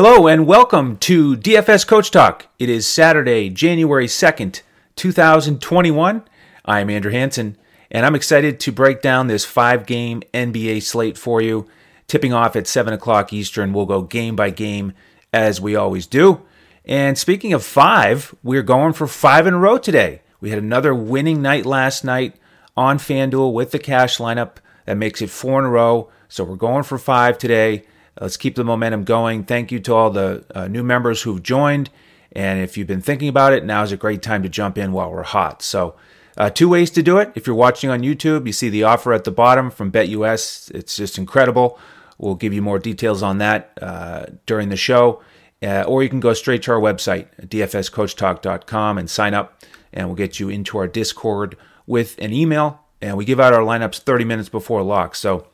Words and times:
Hello 0.00 0.28
and 0.28 0.46
welcome 0.46 0.96
to 0.98 1.36
DFS 1.36 1.84
Coach 1.84 2.12
Talk. 2.12 2.46
It 2.60 2.68
is 2.68 2.86
Saturday, 2.86 3.50
January 3.50 4.06
2nd, 4.06 4.62
2021. 4.94 6.22
I'm 6.64 6.88
Andrew 6.88 7.10
Hanson, 7.10 7.56
and 7.90 8.06
I'm 8.06 8.14
excited 8.14 8.60
to 8.60 8.70
break 8.70 9.02
down 9.02 9.26
this 9.26 9.44
five 9.44 9.86
game 9.86 10.22
NBA 10.32 10.84
slate 10.84 11.18
for 11.18 11.42
you. 11.42 11.66
Tipping 12.06 12.32
off 12.32 12.54
at 12.54 12.68
7 12.68 12.94
o'clock 12.94 13.32
Eastern, 13.32 13.72
we'll 13.72 13.86
go 13.86 14.02
game 14.02 14.36
by 14.36 14.50
game 14.50 14.92
as 15.32 15.60
we 15.60 15.74
always 15.74 16.06
do. 16.06 16.42
And 16.84 17.18
speaking 17.18 17.52
of 17.52 17.64
five, 17.64 18.32
we're 18.44 18.62
going 18.62 18.92
for 18.92 19.08
five 19.08 19.48
in 19.48 19.54
a 19.54 19.58
row 19.58 19.78
today. 19.78 20.22
We 20.40 20.50
had 20.50 20.60
another 20.60 20.94
winning 20.94 21.42
night 21.42 21.66
last 21.66 22.04
night 22.04 22.36
on 22.76 22.98
FanDuel 22.98 23.52
with 23.52 23.72
the 23.72 23.80
cash 23.80 24.18
lineup. 24.18 24.58
That 24.84 24.96
makes 24.96 25.20
it 25.20 25.30
four 25.30 25.58
in 25.58 25.64
a 25.64 25.70
row. 25.70 26.08
So 26.28 26.44
we're 26.44 26.54
going 26.54 26.84
for 26.84 26.98
five 26.98 27.36
today. 27.36 27.82
Let's 28.20 28.36
keep 28.36 28.56
the 28.56 28.64
momentum 28.64 29.04
going. 29.04 29.44
Thank 29.44 29.70
you 29.70 29.80
to 29.80 29.94
all 29.94 30.10
the 30.10 30.44
uh, 30.54 30.68
new 30.68 30.82
members 30.82 31.22
who've 31.22 31.42
joined. 31.42 31.90
And 32.32 32.60
if 32.60 32.76
you've 32.76 32.86
been 32.86 33.00
thinking 33.00 33.28
about 33.28 33.52
it, 33.52 33.64
now 33.64 33.82
is 33.82 33.92
a 33.92 33.96
great 33.96 34.22
time 34.22 34.42
to 34.42 34.48
jump 34.48 34.76
in 34.76 34.92
while 34.92 35.10
we're 35.10 35.22
hot. 35.22 35.62
So, 35.62 35.96
uh, 36.36 36.50
two 36.50 36.68
ways 36.68 36.90
to 36.90 37.02
do 37.02 37.18
it. 37.18 37.32
If 37.34 37.46
you're 37.46 37.56
watching 37.56 37.90
on 37.90 38.02
YouTube, 38.02 38.46
you 38.46 38.52
see 38.52 38.68
the 38.68 38.84
offer 38.84 39.12
at 39.12 39.24
the 39.24 39.32
bottom 39.32 39.70
from 39.70 39.90
BetUS. 39.90 40.70
It's 40.72 40.94
just 40.94 41.18
incredible. 41.18 41.78
We'll 42.16 42.36
give 42.36 42.52
you 42.52 42.62
more 42.62 42.78
details 42.78 43.22
on 43.22 43.38
that 43.38 43.76
uh, 43.82 44.26
during 44.46 44.68
the 44.68 44.76
show. 44.76 45.20
Uh, 45.60 45.82
or 45.82 46.04
you 46.04 46.08
can 46.08 46.20
go 46.20 46.32
straight 46.34 46.62
to 46.62 46.72
our 46.72 46.80
website, 46.80 47.26
dfscoachtalk.com, 47.40 48.98
and 48.98 49.10
sign 49.10 49.34
up, 49.34 49.60
and 49.92 50.06
we'll 50.06 50.14
get 50.14 50.38
you 50.38 50.48
into 50.48 50.78
our 50.78 50.86
Discord 50.86 51.56
with 51.86 52.16
an 52.20 52.32
email. 52.32 52.80
And 53.00 53.16
we 53.16 53.24
give 53.24 53.40
out 53.40 53.52
our 53.52 53.62
lineups 53.62 53.98
30 53.98 54.24
minutes 54.24 54.48
before 54.48 54.82
lock. 54.82 55.16
So 55.16 55.46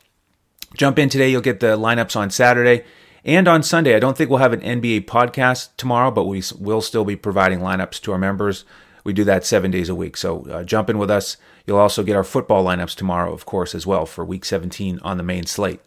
jump 0.74 0.98
in 0.98 1.08
today. 1.08 1.30
You'll 1.30 1.40
get 1.40 1.60
the 1.60 1.76
lineups 1.76 2.16
on 2.16 2.30
Saturday 2.30 2.84
and 3.24 3.48
on 3.48 3.62
Sunday. 3.62 3.94
I 3.94 4.00
don't 4.00 4.16
think 4.16 4.28
we'll 4.28 4.40
have 4.40 4.52
an 4.52 4.60
NBA 4.60 5.06
podcast 5.06 5.70
tomorrow, 5.76 6.10
but 6.10 6.24
we 6.24 6.42
will 6.58 6.82
still 6.82 7.04
be 7.04 7.16
providing 7.16 7.60
lineups 7.60 8.00
to 8.02 8.12
our 8.12 8.18
members. 8.18 8.64
We 9.04 9.12
do 9.12 9.24
that 9.24 9.44
seven 9.44 9.70
days 9.70 9.88
a 9.88 9.94
week. 9.94 10.16
So 10.16 10.44
uh, 10.50 10.64
jump 10.64 10.90
in 10.90 10.98
with 10.98 11.10
us. 11.10 11.36
You'll 11.66 11.78
also 11.78 12.02
get 12.02 12.16
our 12.16 12.24
football 12.24 12.64
lineups 12.64 12.94
tomorrow, 12.94 13.32
of 13.32 13.46
course, 13.46 13.74
as 13.74 13.86
well 13.86 14.06
for 14.06 14.24
week 14.24 14.44
17 14.44 14.98
on 15.02 15.16
the 15.16 15.22
main 15.22 15.46
slate. 15.46 15.80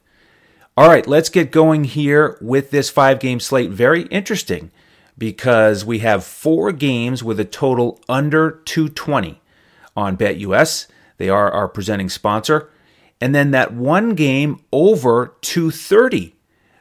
All 0.75 0.88
right, 0.88 1.08
let's 1.08 1.30
get 1.30 1.52
going 1.52 1.85
here 1.85 2.38
with 2.39 2.69
this 2.69 2.89
five 2.89 3.19
game 3.19 3.39
slate. 3.39 3.71
Very 3.71 4.03
interesting 4.03 4.71
because 5.17 5.83
we 5.83 5.99
have 5.99 6.23
four 6.23 6.71
games 6.71 7.23
with 7.23 7.39
a 7.39 7.45
total 7.45 7.99
under 8.08 8.52
220 8.52 9.41
on 9.95 10.15
BetUS. 10.15 10.85
They 11.17 11.30
are 11.30 11.52
our 11.52 11.67
presenting 11.67 12.09
sponsor. 12.09 12.69
And 13.19 13.33
then 13.33 13.51
that 13.51 13.73
one 13.73 14.15
game 14.15 14.61
over 14.71 15.35
230 15.41 16.35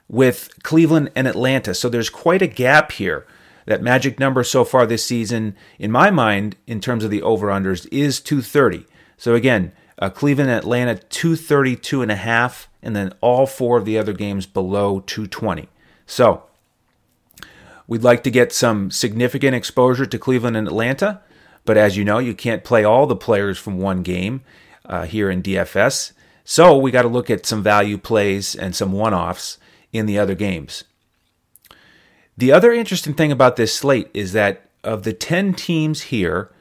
with 0.08 0.50
Cleveland 0.62 1.10
and 1.16 1.26
Atlanta. 1.26 1.74
So 1.74 1.88
there's 1.88 2.10
quite 2.10 2.42
a 2.42 2.46
gap 2.46 2.92
here. 2.92 3.26
That 3.64 3.82
magic 3.82 4.20
number 4.20 4.44
so 4.44 4.64
far 4.64 4.86
this 4.86 5.04
season, 5.04 5.56
in 5.78 5.90
my 5.90 6.10
mind, 6.10 6.56
in 6.66 6.80
terms 6.80 7.02
of 7.02 7.10
the 7.10 7.22
over 7.22 7.48
unders, 7.48 7.88
is 7.90 8.20
230. 8.20 8.86
So 9.16 9.34
again, 9.34 9.72
uh, 9.98 10.10
Cleveland 10.10 10.50
and 10.50 10.58
Atlanta 10.58 10.96
232 10.96 12.02
and 12.02 12.10
a 12.10 12.16
half 12.16 12.68
and 12.82 12.94
then 12.94 13.12
all 13.20 13.46
four 13.46 13.78
of 13.78 13.84
the 13.84 13.98
other 13.98 14.12
games 14.12 14.46
below 14.46 15.00
220. 15.00 15.68
So 16.06 16.44
we'd 17.88 18.04
like 18.04 18.22
to 18.22 18.30
get 18.30 18.52
some 18.52 18.92
significant 18.92 19.56
exposure 19.56 20.06
to 20.06 20.18
Cleveland 20.18 20.56
and 20.56 20.68
Atlanta, 20.68 21.20
but 21.64 21.76
as 21.76 21.96
you 21.96 22.04
know, 22.04 22.18
you 22.18 22.32
can't 22.32 22.62
play 22.62 22.84
all 22.84 23.06
the 23.06 23.16
players 23.16 23.58
from 23.58 23.78
one 23.78 24.02
game 24.02 24.42
uh, 24.84 25.04
here 25.04 25.28
in 25.30 25.42
DFS. 25.42 26.12
So 26.48 26.78
we 26.78 26.92
got 26.92 27.02
to 27.02 27.08
look 27.08 27.28
at 27.28 27.44
some 27.44 27.60
value 27.60 27.98
plays 27.98 28.54
and 28.54 28.74
some 28.74 28.92
one 28.92 29.12
offs 29.12 29.58
in 29.92 30.06
the 30.06 30.16
other 30.16 30.36
games. 30.36 30.84
The 32.38 32.52
other 32.52 32.72
interesting 32.72 33.14
thing 33.14 33.32
about 33.32 33.56
this 33.56 33.74
slate 33.74 34.08
is 34.14 34.32
that 34.32 34.70
of 34.84 35.02
the 35.02 35.12
10 35.12 35.54
teams 35.54 36.02
here, 36.02 36.52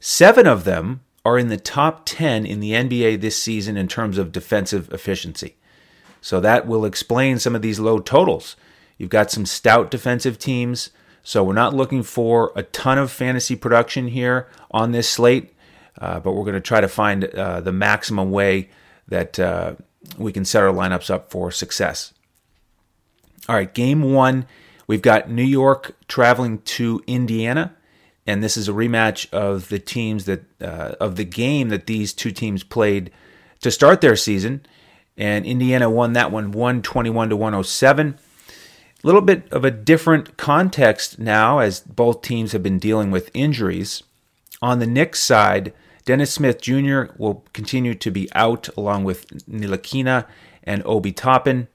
seven 0.00 0.46
of 0.46 0.64
them 0.64 1.02
are 1.26 1.38
in 1.38 1.48
the 1.48 1.58
top 1.58 2.06
10 2.06 2.46
in 2.46 2.60
the 2.60 2.72
NBA 2.72 3.20
this 3.20 3.40
season 3.40 3.76
in 3.76 3.86
terms 3.86 4.16
of 4.16 4.32
defensive 4.32 4.90
efficiency. 4.90 5.56
So 6.22 6.40
that 6.40 6.66
will 6.66 6.86
explain 6.86 7.38
some 7.38 7.54
of 7.54 7.60
these 7.60 7.78
low 7.78 7.98
totals. 7.98 8.56
You've 8.96 9.10
got 9.10 9.30
some 9.30 9.44
stout 9.44 9.90
defensive 9.90 10.38
teams. 10.38 10.88
So 11.22 11.44
we're 11.44 11.52
not 11.52 11.74
looking 11.74 12.02
for 12.02 12.50
a 12.56 12.62
ton 12.62 12.96
of 12.96 13.10
fantasy 13.10 13.56
production 13.56 14.08
here 14.08 14.48
on 14.70 14.92
this 14.92 15.06
slate, 15.06 15.52
uh, 15.98 16.20
but 16.20 16.32
we're 16.32 16.44
going 16.44 16.54
to 16.54 16.62
try 16.62 16.80
to 16.80 16.88
find 16.88 17.26
uh, 17.26 17.60
the 17.60 17.72
maximum 17.72 18.30
way 18.30 18.70
that 19.08 19.38
uh, 19.38 19.74
we 20.18 20.32
can 20.32 20.44
set 20.44 20.62
our 20.62 20.72
lineups 20.72 21.10
up 21.10 21.30
for 21.30 21.50
success. 21.50 22.12
All 23.48 23.54
right, 23.54 23.72
game 23.72 24.12
one, 24.12 24.46
we've 24.86 25.02
got 25.02 25.30
New 25.30 25.42
York 25.44 25.96
traveling 26.08 26.58
to 26.62 27.02
Indiana, 27.06 27.76
and 28.26 28.42
this 28.42 28.56
is 28.56 28.68
a 28.68 28.72
rematch 28.72 29.30
of 29.32 29.68
the 29.68 29.78
teams 29.78 30.24
that 30.24 30.44
uh, 30.62 30.94
of 31.00 31.16
the 31.16 31.24
game 31.24 31.68
that 31.68 31.86
these 31.86 32.12
two 32.12 32.30
teams 32.30 32.62
played 32.62 33.10
to 33.60 33.70
start 33.70 34.00
their 34.00 34.16
season 34.16 34.64
and 35.16 35.46
Indiana 35.46 35.88
won 35.88 36.12
that 36.14 36.30
one 36.30 36.50
121 36.52 37.28
to 37.30 37.36
107. 37.36 38.18
A 39.02 39.06
little 39.06 39.20
bit 39.20 39.46
of 39.52 39.64
a 39.64 39.70
different 39.70 40.36
context 40.36 41.18
now 41.18 41.58
as 41.58 41.80
both 41.80 42.22
teams 42.22 42.52
have 42.52 42.62
been 42.62 42.78
dealing 42.78 43.10
with 43.10 43.30
injuries. 43.34 44.02
On 44.62 44.78
the 44.78 44.86
Knicks 44.86 45.22
side, 45.22 45.72
Dennis 46.04 46.32
Smith 46.32 46.60
Jr. 46.60 47.04
will 47.16 47.44
continue 47.52 47.94
to 47.94 48.10
be 48.10 48.28
out 48.34 48.68
along 48.76 49.04
with 49.04 49.26
Ntilikina 49.48 50.26
and 50.62 50.82
Obi 50.84 51.12
Toppin. 51.12 51.68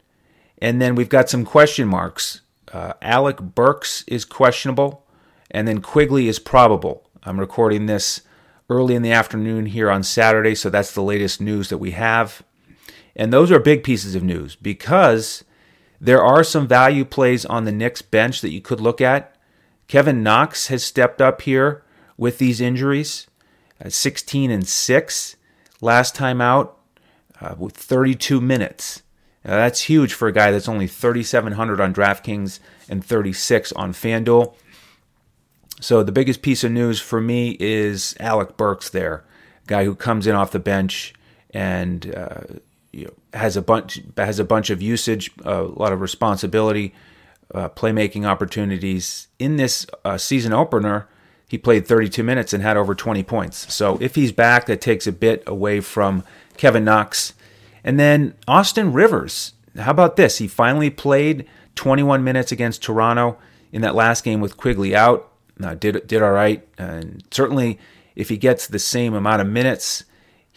And 0.59 0.81
then 0.81 0.95
we've 0.95 1.09
got 1.09 1.29
some 1.29 1.45
question 1.45 1.87
marks. 1.87 2.41
Uh, 2.71 2.93
Alec 3.01 3.39
Burks 3.39 4.03
is 4.07 4.25
questionable, 4.25 5.05
and 5.49 5.67
then 5.67 5.81
Quickley 5.81 6.27
is 6.27 6.37
probable. 6.37 7.09
I'm 7.23 7.39
recording 7.39 7.87
this 7.87 8.21
early 8.69 8.93
in 8.93 9.01
the 9.01 9.11
afternoon 9.11 9.65
here 9.67 9.89
on 9.89 10.03
Saturday, 10.03 10.53
so 10.53 10.69
that's 10.69 10.93
the 10.93 11.01
latest 11.01 11.41
news 11.41 11.69
that 11.69 11.79
we 11.79 11.91
have. 11.91 12.43
And 13.15 13.33
those 13.33 13.51
are 13.51 13.59
big 13.59 13.83
pieces 13.83 14.13
of 14.13 14.23
news 14.23 14.55
because 14.55 15.43
there 15.99 16.23
are 16.23 16.43
some 16.43 16.67
value 16.67 17.03
plays 17.03 17.45
on 17.45 17.65
the 17.65 17.71
Knicks 17.71 18.01
bench 18.01 18.41
that 18.41 18.51
you 18.51 18.61
could 18.61 18.79
look 18.79 19.01
at. 19.01 19.35
Kevin 19.87 20.21
Knox 20.21 20.67
has 20.67 20.83
stepped 20.83 21.19
up 21.21 21.41
here 21.41 21.83
with 22.15 22.37
these 22.37 22.61
injuries, 22.61 23.27
16 23.87 24.51
and 24.51 24.67
6 24.67 25.35
last 25.81 26.15
time 26.15 26.41
out 26.41 26.77
uh, 27.39 27.55
with 27.57 27.75
32 27.75 28.41
minutes. 28.41 29.03
Now, 29.45 29.51
that's 29.51 29.83
huge 29.83 30.13
for 30.13 30.27
a 30.27 30.33
guy 30.33 30.51
that's 30.51 30.67
only 30.67 30.87
3,700 30.87 31.79
on 31.79 31.93
DraftKings 31.93 32.59
and 32.89 33.03
36 33.03 33.71
on 33.73 33.93
FanDuel. 33.93 34.53
So 35.81 36.03
the 36.03 36.11
biggest 36.11 36.41
piece 36.41 36.63
of 36.63 36.71
news 36.71 36.99
for 36.99 37.21
me 37.21 37.55
is 37.59 38.15
Alec 38.19 38.57
Burks 38.57 38.89
there, 38.89 39.23
guy 39.65 39.85
who 39.85 39.95
comes 39.95 40.27
in 40.27 40.35
off 40.35 40.51
the 40.51 40.59
bench 40.59 41.13
and 41.51 42.13
uh, 42.13 42.41
you 42.91 43.05
know, 43.05 43.13
has 43.33 43.55
a 43.55 43.61
bunch 43.61 44.01
has 44.17 44.39
a 44.39 44.43
bunch 44.43 44.69
of 44.69 44.81
usage, 44.81 45.31
a 45.45 45.61
lot 45.61 45.93
of 45.93 46.01
responsibility, 46.01 46.93
uh, 47.53 47.69
playmaking 47.69 48.25
opportunities. 48.25 49.27
In 49.37 49.55
this 49.55 49.85
uh, 50.03 50.17
season 50.17 50.51
opener, 50.51 51.07
he 51.49 51.57
played 51.57 51.85
32 51.85 52.23
minutes 52.23 52.53
and 52.53 52.63
had 52.63 52.77
over 52.77 52.95
20 52.95 53.23
points. 53.23 53.73
So 53.73 53.97
if 53.99 54.15
he's 54.15 54.31
back, 54.31 54.67
that 54.67 54.79
takes 54.79 55.07
a 55.07 55.11
bit 55.11 55.43
away 55.45 55.81
from 55.81 56.23
Kevin 56.55 56.85
Knox. 56.85 57.33
And 57.83 57.99
then 57.99 58.35
Austin 58.47 58.93
Rivers. 58.93 59.53
How 59.75 59.91
about 59.91 60.15
this? 60.15 60.37
He 60.37 60.47
finally 60.47 60.89
played 60.89 61.45
21 61.75 62.23
minutes 62.23 62.51
against 62.51 62.83
Toronto 62.83 63.37
in 63.71 63.81
that 63.81 63.95
last 63.95 64.23
game 64.23 64.41
with 64.41 64.57
Quickley 64.57 64.95
out. 64.95 65.31
Uh, 65.61 65.73
did 65.73 66.07
did 66.07 66.21
all 66.21 66.31
right, 66.31 66.65
and 66.77 67.21
certainly 67.31 67.77
if 68.15 68.29
he 68.29 68.37
gets 68.37 68.65
the 68.65 68.79
same 68.79 69.13
amount 69.13 69.41
of 69.41 69.47
minutes 69.47 70.05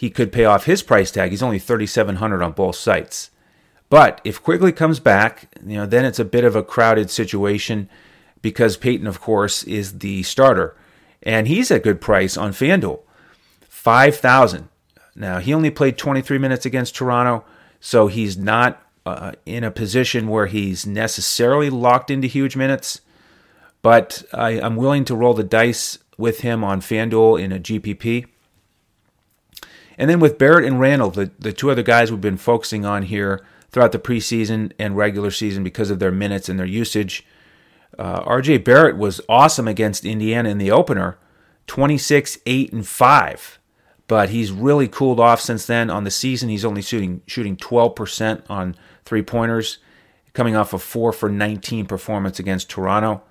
he 0.02 0.10
could 0.10 0.32
pay 0.32 0.44
off 0.44 0.64
his 0.64 0.82
price 0.82 1.12
tag. 1.12 1.30
He's 1.30 1.44
only 1.44 1.60
3700 1.60 2.42
on 2.42 2.52
both 2.52 2.74
sites. 2.74 3.30
But 3.88 4.20
if 4.24 4.42
Quickley 4.42 4.72
comes 4.72 4.98
back, 4.98 5.48
you 5.64 5.76
know, 5.76 5.86
then 5.86 6.04
it's 6.04 6.18
a 6.18 6.24
bit 6.24 6.44
of 6.44 6.56
a 6.56 6.62
crowded 6.64 7.08
situation 7.08 7.88
because 8.40 8.76
Payton, 8.76 9.06
of 9.06 9.20
course, 9.20 9.62
is 9.62 10.00
the 10.00 10.24
starter. 10.24 10.76
And 11.22 11.48
he's 11.48 11.70
at 11.70 11.82
good 11.82 12.00
price 12.00 12.36
on 12.36 12.52
FanDuel. 12.52 13.00
5000 13.68 14.68
Now, 15.14 15.38
he 15.38 15.54
only 15.54 15.70
played 15.70 15.98
23 15.98 16.38
minutes 16.38 16.66
against 16.66 16.94
Toronto, 16.94 17.44
so 17.80 18.06
he's 18.06 18.36
not 18.36 18.82
uh, 19.04 19.32
in 19.44 19.64
a 19.64 19.70
position 19.70 20.28
where 20.28 20.46
he's 20.46 20.86
necessarily 20.86 21.70
locked 21.70 22.10
into 22.10 22.28
huge 22.28 22.56
minutes. 22.56 23.00
But 23.82 24.22
I, 24.32 24.60
I'm 24.60 24.76
willing 24.76 25.04
to 25.06 25.16
roll 25.16 25.34
the 25.34 25.42
dice 25.42 25.98
with 26.16 26.40
him 26.40 26.62
on 26.62 26.80
FanDuel 26.80 27.42
in 27.42 27.52
a 27.52 27.58
GPP. 27.58 28.26
And 29.98 30.08
then 30.08 30.20
with 30.20 30.38
Barrett 30.38 30.64
and 30.64 30.80
Randle, 30.80 31.10
the, 31.10 31.30
the 31.38 31.52
two 31.52 31.70
other 31.70 31.82
guys 31.82 32.10
we've 32.10 32.20
been 32.20 32.36
focusing 32.36 32.84
on 32.84 33.02
here 33.02 33.44
throughout 33.70 33.92
the 33.92 33.98
preseason 33.98 34.72
and 34.78 34.96
regular 34.96 35.30
season 35.30 35.64
because 35.64 35.90
of 35.90 35.98
their 35.98 36.12
minutes 36.12 36.48
and 36.48 36.58
their 36.58 36.66
usage. 36.66 37.26
Uh, 37.98 38.22
RJ 38.24 38.64
Barrett 38.64 38.96
was 38.96 39.20
awesome 39.28 39.68
against 39.68 40.04
Indiana 40.04 40.48
in 40.48 40.58
the 40.58 40.70
opener 40.70 41.18
26, 41.66 42.38
8, 42.44 42.72
and 42.72 42.86
5. 42.86 43.58
But 44.08 44.30
he's 44.30 44.50
really 44.50 44.88
cooled 44.88 45.20
off 45.20 45.40
since 45.40 45.66
then. 45.66 45.88
On 45.88 46.04
the 46.04 46.10
season, 46.10 46.48
he's 46.48 46.64
only 46.64 46.82
shooting 46.82 47.22
shooting 47.26 47.56
12% 47.56 48.42
on 48.50 48.76
three 49.04 49.22
pointers. 49.22 49.78
coming 50.34 50.56
off 50.56 50.72
a 50.72 50.78
4 50.78 51.12
for 51.12 51.28
19 51.28 51.86
performance 51.86 52.38
against 52.38 52.70
Toronto. 52.70 53.22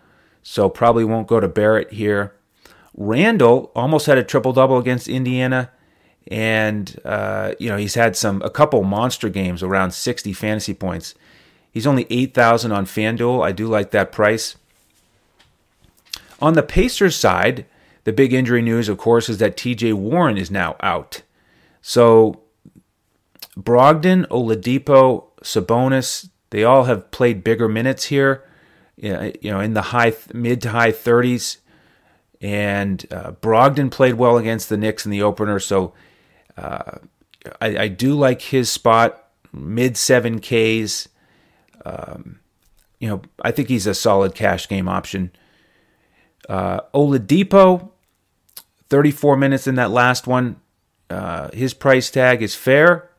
So 0.44 0.70
probably 0.70 1.04
won't 1.04 1.28
go 1.28 1.40
to 1.40 1.48
Barrett 1.48 1.92
here. 1.94 2.36
Randle 2.96 3.72
almost 3.76 4.06
had 4.06 4.18
a 4.18 4.24
triple 4.24 4.54
double 4.54 4.78
against 4.78 5.08
Indiana, 5.08 5.72
and 6.28 7.00
uh, 7.06 7.54
you 7.60 7.70
know 7.70 7.78
he's 7.78 7.96
had 7.96 8.16
some 8.16 8.42
a 8.42 8.50
couple 8.50 8.84
monster 8.84 9.30
games 9.30 9.64
around 9.64 9.92
60 9.92 10.34
fantasy 10.34 10.74
points. 10.74 11.16
He's 11.72 11.88
only 11.88 12.06
8,000 12.10 12.72
on 12.72 12.86
FanDuel. 12.86 13.44
I 13.44 13.52
do 13.52 13.68
like 13.68 13.92
that 13.92 14.12
price. 14.12 14.58
On 16.42 16.54
the 16.54 16.64
Pacers 16.64 17.16
side, 17.16 17.66
the 18.04 18.12
big 18.12 18.34
injury 18.34 18.62
news, 18.62 18.90
of 18.90 18.98
course, 18.98 19.30
is 19.30 19.38
that 19.38 19.56
TJ 19.56 19.94
Warren 19.94 20.38
is 20.38 20.52
now 20.52 20.76
out. 20.82 21.22
So 21.82 22.42
Brogdon, 23.58 24.28
Oladipo, 24.28 25.26
Sabonis, 25.44 26.30
they 26.50 26.64
all 26.64 26.86
have 26.86 27.12
played 27.12 27.44
bigger 27.44 27.70
minutes 27.70 28.06
here, 28.06 28.44
you 28.98 29.34
know, 29.44 29.60
in 29.60 29.74
the 29.74 29.82
high 29.82 30.14
mid 30.34 30.62
to 30.64 30.72
high 30.72 30.92
30s. 30.92 31.58
And 32.42 33.06
uh, 33.12 33.32
Brogdon 33.34 33.92
played 33.92 34.16
well 34.16 34.38
against 34.38 34.68
the 34.68 34.78
Knicks 34.78 35.06
in 35.06 35.12
the 35.12 35.22
opener, 35.22 35.60
so 35.60 35.94
uh, 36.58 36.98
I, 37.62 37.78
I, 37.78 37.88
do 37.88 38.16
like 38.16 38.42
his 38.42 38.70
spot, 38.70 39.28
mid 39.54 39.96
seven 39.96 40.40
Ks. 40.40 41.08
Um, 41.86 42.40
you 43.00 43.08
know, 43.08 43.22
I 43.42 43.52
think 43.52 43.70
he's 43.70 43.88
a 43.88 43.94
solid 43.94 44.36
cash 44.36 44.68
game 44.68 44.88
option. 44.88 45.32
Uh, 46.48 46.82
Oladipo, 46.94 47.90
34 48.90 49.38
minutes 49.38 49.68
in 49.68 49.76
that 49.76 49.92
last 49.92 50.28
one. 50.28 50.58
Uh, 51.10 51.50
his 51.54 51.74
price 51.74 52.10
tag 52.10 52.42
is 52.42 52.56
fair. 52.56 53.10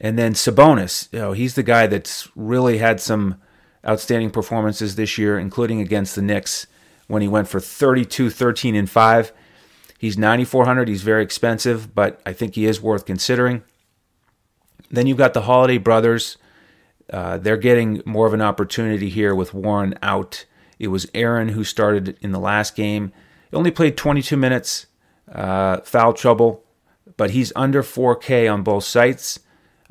And 0.00 0.18
then 0.18 0.34
Sabonis, 0.34 1.08
you 1.12 1.18
know, 1.18 1.32
he's 1.32 1.54
the 1.54 1.62
guy 1.62 1.86
that's 1.86 2.28
really 2.34 2.78
had 2.78 3.00
some 3.00 3.40
outstanding 3.86 4.30
performances 4.30 4.96
this 4.96 5.18
year, 5.18 5.38
including 5.38 5.80
against 5.80 6.14
the 6.14 6.22
Knicks 6.22 6.66
when 7.06 7.22
he 7.22 7.28
went 7.28 7.48
for 7.48 7.60
32, 7.60 8.30
13, 8.30 8.74
and 8.74 8.90
5. 8.90 9.32
He's 9.98 10.18
9,400. 10.18 10.88
He's 10.88 11.02
very 11.02 11.22
expensive, 11.22 11.94
but 11.94 12.20
I 12.26 12.32
think 12.32 12.54
he 12.54 12.66
is 12.66 12.80
worth 12.80 13.06
considering. 13.06 13.62
Then 14.90 15.06
you've 15.06 15.18
got 15.18 15.34
the 15.34 15.42
Holiday 15.42 15.78
brothers. 15.78 16.36
Uh, 17.12 17.38
they're 17.38 17.56
getting 17.56 18.02
more 18.04 18.26
of 18.26 18.34
an 18.34 18.42
opportunity 18.42 19.08
here 19.08 19.34
with 19.34 19.54
Warren 19.54 19.94
out. 20.02 20.44
It 20.78 20.88
was 20.88 21.06
Aaron 21.14 21.50
who 21.50 21.64
started 21.64 22.16
in 22.20 22.32
the 22.32 22.38
last 22.38 22.74
game. 22.74 23.12
He 23.50 23.56
only 23.56 23.70
played 23.70 23.96
22 23.96 24.36
minutes, 24.36 24.86
uh, 25.30 25.80
foul 25.80 26.12
trouble, 26.12 26.64
but 27.16 27.30
he's 27.30 27.52
under 27.54 27.82
4K 27.82 28.52
on 28.52 28.62
both 28.62 28.84
sites. 28.84 29.40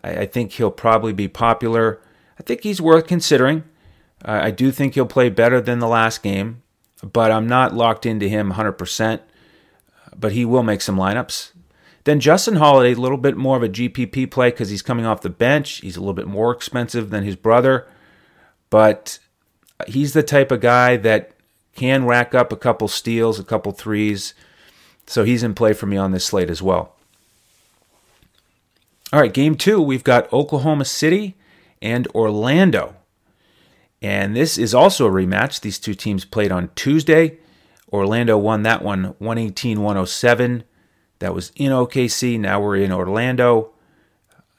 I, 0.03 0.11
I 0.21 0.25
think 0.25 0.53
he'll 0.53 0.71
probably 0.71 1.13
be 1.13 1.27
popular. 1.27 2.01
I 2.39 2.43
think 2.43 2.61
he's 2.63 2.81
worth 2.81 3.07
considering. 3.07 3.63
Uh, 4.25 4.39
I 4.43 4.51
do 4.51 4.71
think 4.71 4.95
he'll 4.95 5.05
play 5.05 5.29
better 5.29 5.61
than 5.61 5.79
the 5.79 5.87
last 5.87 6.23
game, 6.23 6.63
but 7.01 7.31
I'm 7.31 7.47
not 7.47 7.75
locked 7.75 8.05
into 8.05 8.27
him 8.27 8.53
100%. 8.53 9.19
But 10.15 10.33
he 10.33 10.45
will 10.45 10.63
make 10.63 10.81
some 10.81 10.97
lineups. 10.97 11.51
Then 12.05 12.19
Justin 12.19 12.57
Holiday, 12.57 12.93
a 12.93 13.01
little 13.01 13.17
bit 13.17 13.37
more 13.37 13.55
of 13.55 13.63
a 13.63 13.69
GPP 13.69 14.29
play 14.29 14.51
because 14.51 14.69
he's 14.69 14.81
coming 14.81 15.05
off 15.05 15.21
the 15.21 15.29
bench. 15.29 15.79
He's 15.81 15.95
a 15.95 16.01
little 16.01 16.13
bit 16.13 16.27
more 16.27 16.51
expensive 16.51 17.09
than 17.09 17.23
his 17.23 17.35
brother, 17.35 17.87
but 18.69 19.19
he's 19.87 20.13
the 20.13 20.23
type 20.23 20.51
of 20.51 20.59
guy 20.59 20.97
that 20.97 21.31
can 21.75 22.05
rack 22.05 22.35
up 22.35 22.51
a 22.51 22.57
couple 22.57 22.87
steals, 22.87 23.39
a 23.39 23.43
couple 23.43 23.71
threes. 23.71 24.33
So 25.07 25.23
he's 25.23 25.43
in 25.43 25.53
play 25.53 25.73
for 25.73 25.85
me 25.85 25.97
on 25.97 26.11
this 26.11 26.25
slate 26.25 26.49
as 26.49 26.61
well. 26.61 26.95
All 29.11 29.19
right, 29.19 29.33
game 29.33 29.55
two, 29.55 29.81
we've 29.81 30.03
got 30.03 30.31
Oklahoma 30.33 30.85
City 30.85 31.35
and 31.81 32.07
Orlando. 32.15 32.95
And 34.01 34.35
this 34.35 34.57
is 34.57 34.73
also 34.73 35.07
a 35.07 35.11
rematch. 35.11 35.61
These 35.61 35.79
two 35.79 35.93
teams 35.93 36.25
played 36.25 36.51
on 36.51 36.69
Tuesday. 36.75 37.37
Orlando 37.91 38.37
won 38.37 38.63
that 38.63 38.81
one 38.81 39.15
118 39.19 39.81
107. 39.81 40.63
That 41.23 41.33
was 41.33 41.53
in 41.55 41.71
OKC. 41.71 42.37
Now 42.37 42.59
we're 42.59 42.75
in 42.75 42.91
Orlando. 42.91 43.71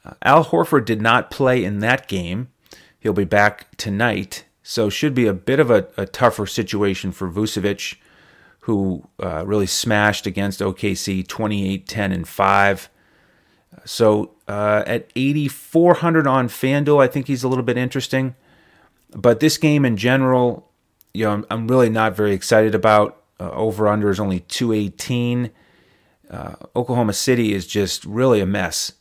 Uh, 0.03 0.13
Al 0.23 0.45
Horford 0.45 0.85
did 0.85 0.99
not 0.99 1.29
play 1.29 1.63
in 1.63 1.77
that 1.81 2.07
game. 2.07 2.49
He'll 2.99 3.13
be 3.13 3.23
back 3.23 3.77
tonight. 3.77 4.45
So 4.63 4.89
should 4.89 5.13
be 5.13 5.27
a 5.27 5.33
bit 5.33 5.59
of 5.59 5.69
a, 5.69 5.87
a 5.95 6.07
tougher 6.07 6.47
situation 6.47 7.11
for 7.11 7.29
Vucevic, 7.29 7.97
who 8.61 9.07
uh, 9.21 9.45
really 9.45 9.67
smashed 9.67 10.25
against 10.25 10.59
OKC 10.59 11.27
28 11.27 11.87
10 11.87 12.11
and 12.11 12.27
5. 12.27 12.89
So 13.83 14.31
uh, 14.47 14.81
at 14.87 15.11
8,400 15.15 16.25
on 16.25 16.47
FanDuel, 16.47 16.99
I 16.99 17.05
think 17.05 17.27
he's 17.27 17.43
a 17.43 17.47
little 17.47 17.63
bit 17.63 17.77
interesting. 17.77 18.33
But 19.11 19.39
this 19.39 19.59
game 19.59 19.85
in 19.85 19.97
general, 19.97 20.71
you 21.13 21.25
know, 21.25 21.31
I'm, 21.31 21.45
I'm 21.51 21.67
really 21.67 21.91
not 21.91 22.15
very 22.15 22.33
excited 22.33 22.73
about. 22.73 23.21
Uh, 23.39 23.51
over 23.51 23.87
under 23.87 24.09
is 24.09 24.19
only 24.19 24.39
218. 24.39 25.51
Uh, 26.29 26.55
Oklahoma 26.75 27.13
City 27.13 27.53
is 27.53 27.67
just 27.67 28.05
really 28.05 28.41
a 28.41 28.45
mess. 28.45 28.93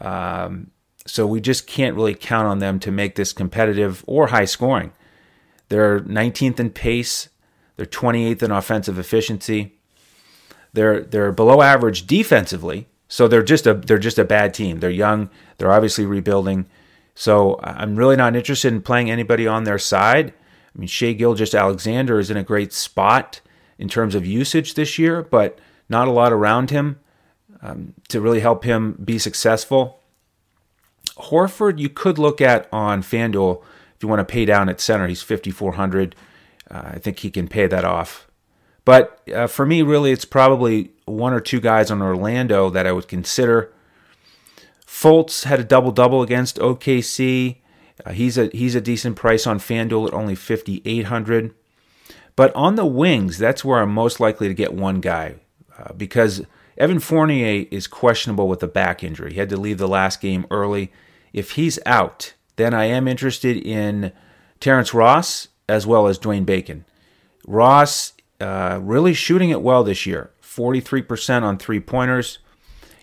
Um, 0.00 0.70
so 1.06 1.26
we 1.26 1.40
just 1.40 1.66
can't 1.66 1.96
really 1.96 2.14
count 2.14 2.46
on 2.46 2.58
them 2.58 2.78
to 2.80 2.90
make 2.90 3.14
this 3.14 3.32
competitive 3.32 4.04
or 4.06 4.28
high 4.28 4.44
scoring. 4.44 4.92
They're 5.68 6.00
19th 6.00 6.60
in 6.60 6.70
pace. 6.70 7.28
They're 7.76 7.86
28th 7.86 8.42
in 8.42 8.50
offensive 8.50 8.98
efficiency. 8.98 9.78
They're 10.72 11.02
they're 11.02 11.32
below 11.32 11.62
average 11.62 12.06
defensively. 12.06 12.88
So 13.08 13.28
they're 13.28 13.42
just 13.42 13.66
a 13.66 13.74
they're 13.74 13.98
just 13.98 14.18
a 14.18 14.24
bad 14.24 14.54
team. 14.54 14.80
They're 14.80 14.90
young. 14.90 15.30
They're 15.58 15.72
obviously 15.72 16.06
rebuilding. 16.06 16.66
So 17.14 17.58
I'm 17.62 17.96
really 17.96 18.16
not 18.16 18.36
interested 18.36 18.72
in 18.72 18.82
playing 18.82 19.10
anybody 19.10 19.46
on 19.46 19.64
their 19.64 19.78
side. 19.78 20.32
I 20.74 20.78
mean, 20.78 20.88
Shai 20.88 21.12
Gilgeous-Alexander 21.12 22.18
is 22.18 22.30
in 22.30 22.38
a 22.38 22.42
great 22.42 22.72
spot 22.72 23.42
in 23.78 23.88
terms 23.88 24.14
of 24.14 24.24
usage 24.24 24.74
this 24.74 24.98
year, 24.98 25.22
but 25.22 25.58
not 25.88 26.08
a 26.08 26.12
lot 26.12 26.32
around 26.32 26.70
him 26.70 26.98
um, 27.62 27.94
to 28.08 28.20
really 28.20 28.40
help 28.40 28.64
him 28.64 28.98
be 29.02 29.18
successful. 29.18 30.00
Horford, 31.16 31.78
you 31.78 31.88
could 31.88 32.18
look 32.18 32.40
at 32.40 32.68
on 32.72 33.02
FanDuel 33.02 33.62
if 33.96 34.02
you 34.02 34.08
want 34.08 34.26
to 34.26 34.32
pay 34.32 34.44
down 34.44 34.68
at 34.68 34.80
center. 34.80 35.06
He's 35.06 35.22
5,400. 35.22 36.16
Uh, 36.70 36.82
I 36.84 36.98
think 36.98 37.20
he 37.20 37.30
can 37.30 37.48
pay 37.48 37.66
that 37.66 37.84
off. 37.84 38.26
But 38.84 39.20
uh, 39.32 39.46
for 39.46 39.64
me, 39.64 39.82
really, 39.82 40.10
it's 40.10 40.24
probably 40.24 40.90
one 41.04 41.32
or 41.32 41.40
two 41.40 41.60
guys 41.60 41.90
on 41.90 42.02
Orlando 42.02 42.70
that 42.70 42.86
I 42.86 42.92
would 42.92 43.06
consider. 43.06 43.72
Fultz 44.86 45.44
had 45.44 45.60
a 45.60 45.64
double 45.64 45.92
double 45.92 46.22
against 46.22 46.58
OKC. 46.58 47.58
Uh, 48.04 48.12
he's 48.12 48.36
a 48.36 48.50
he's 48.52 48.74
a 48.74 48.80
decent 48.80 49.16
price 49.16 49.46
on 49.46 49.58
FanDuel 49.58 50.08
at 50.08 50.14
only 50.14 50.34
5800. 50.34 51.54
But 52.34 52.54
on 52.56 52.76
the 52.76 52.86
wings, 52.86 53.38
that's 53.38 53.64
where 53.64 53.80
I'm 53.80 53.92
most 53.92 54.18
likely 54.18 54.48
to 54.48 54.54
get 54.54 54.74
one 54.74 55.00
guy 55.00 55.36
uh, 55.82 55.92
because 55.94 56.42
Evan 56.78 57.00
Fournier 57.00 57.66
is 57.70 57.86
questionable 57.86 58.48
with 58.48 58.62
a 58.62 58.68
back 58.68 59.02
injury. 59.02 59.32
He 59.32 59.38
had 59.38 59.50
to 59.50 59.56
leave 59.56 59.78
the 59.78 59.88
last 59.88 60.20
game 60.20 60.46
early. 60.50 60.92
If 61.32 61.52
he's 61.52 61.78
out, 61.86 62.34
then 62.56 62.74
I 62.74 62.84
am 62.84 63.08
interested 63.08 63.56
in 63.56 64.12
Terrence 64.60 64.94
Ross 64.94 65.48
as 65.68 65.86
well 65.86 66.06
as 66.06 66.18
Dwayne 66.18 66.46
Bacon. 66.46 66.84
Ross 67.46 68.12
uh, 68.40 68.78
really 68.82 69.14
shooting 69.14 69.50
it 69.50 69.62
well 69.62 69.84
this 69.84 70.06
year 70.06 70.30
43% 70.42 71.42
on 71.42 71.58
three 71.58 71.80
pointers. 71.80 72.38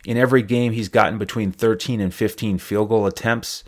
In 0.05 0.17
every 0.17 0.41
game, 0.41 0.73
he's 0.73 0.89
gotten 0.89 1.17
between 1.17 1.51
13 1.51 1.99
and 1.99 2.13
15 2.13 2.57
field 2.57 2.89
goal 2.89 3.05
attempts. 3.05 3.63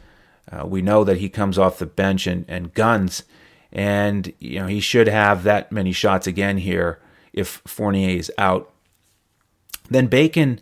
Uh, 0.52 0.66
we 0.66 0.82
know 0.82 1.04
that 1.04 1.18
he 1.18 1.30
comes 1.30 1.58
off 1.58 1.80
the 1.80 1.86
bench 1.86 2.28
and, 2.28 2.46
and 2.48 2.74
guns, 2.74 3.24
and 3.72 4.34
you 4.40 4.60
know 4.60 4.68
he 4.68 4.80
should 4.80 5.08
have 5.08 5.44
that 5.44 5.72
many 5.72 5.92
shots 5.92 6.28
again 6.28 6.58
here 6.58 7.00
if 7.32 7.62
Fournier 7.66 8.18
is 8.18 8.32
out. 8.38 8.72
Then 9.92 10.08
Bacon, 10.08 10.62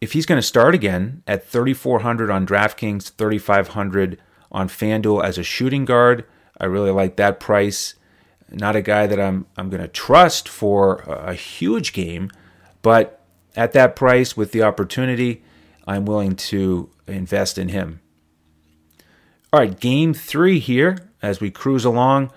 if 0.00 0.12
he's 0.12 0.26
going 0.26 0.40
to 0.40 0.46
start 0.46 0.74
again 0.74 1.22
at 1.28 1.46
3,400 1.46 2.28
on 2.28 2.44
DraftKings, 2.44 3.12
3,500 3.12 4.18
on 4.50 4.68
FanDuel 4.68 5.22
as 5.22 5.38
a 5.38 5.44
shooting 5.44 5.84
guard, 5.84 6.24
I 6.58 6.64
really 6.66 6.90
like 6.90 7.14
that 7.16 7.38
price. 7.38 7.94
Not 8.50 8.74
a 8.74 8.82
guy 8.82 9.06
that 9.06 9.20
I'm 9.20 9.46
I'm 9.56 9.70
going 9.70 9.82
to 9.82 9.88
trust 9.88 10.48
for 10.48 10.96
a 11.06 11.34
huge 11.34 11.92
game, 11.92 12.30
but 12.82 13.22
at 13.54 13.72
that 13.72 13.94
price 13.94 14.36
with 14.36 14.50
the 14.50 14.62
opportunity, 14.62 15.44
I'm 15.86 16.04
willing 16.04 16.34
to 16.34 16.90
invest 17.06 17.58
in 17.58 17.68
him. 17.68 18.00
All 19.52 19.60
right, 19.60 19.78
game 19.78 20.14
three 20.14 20.58
here 20.58 20.98
as 21.22 21.40
we 21.40 21.52
cruise 21.52 21.84
along, 21.84 22.32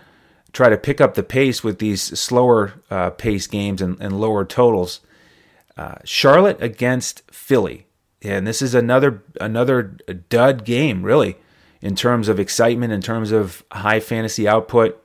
try 0.54 0.70
to 0.70 0.78
pick 0.78 1.02
up 1.02 1.16
the 1.16 1.24
pace 1.24 1.64
with 1.64 1.80
these 1.80 2.20
slower 2.20 2.74
uh, 2.92 3.10
pace 3.10 3.48
games 3.48 3.82
and, 3.82 4.00
and 4.00 4.22
lower 4.22 4.46
totals. 4.46 5.00
Uh, 5.82 5.96
Charlotte 6.04 6.62
against 6.62 7.24
Philly, 7.32 7.88
and 8.22 8.46
this 8.46 8.62
is 8.62 8.76
another 8.76 9.24
another 9.40 9.98
dud 10.30 10.64
game, 10.64 11.02
really, 11.02 11.38
in 11.82 11.96
terms 11.96 12.28
of 12.28 12.40
excitement, 12.40 12.94
in 12.94 13.02
terms 13.02 13.32
of 13.32 13.64
high 13.72 14.00
fantasy 14.00 14.48
output. 14.48 15.04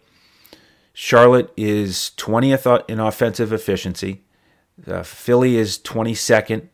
Charlotte 0.93 1.51
is 1.57 2.13
20th 2.19 2.85
in 2.91 3.01
offensive 3.01 3.55
efficiency. 3.55 4.23
Uh, 4.87 5.03
Philly 5.03 5.57
is 5.57 5.79
22nd, 5.79 6.69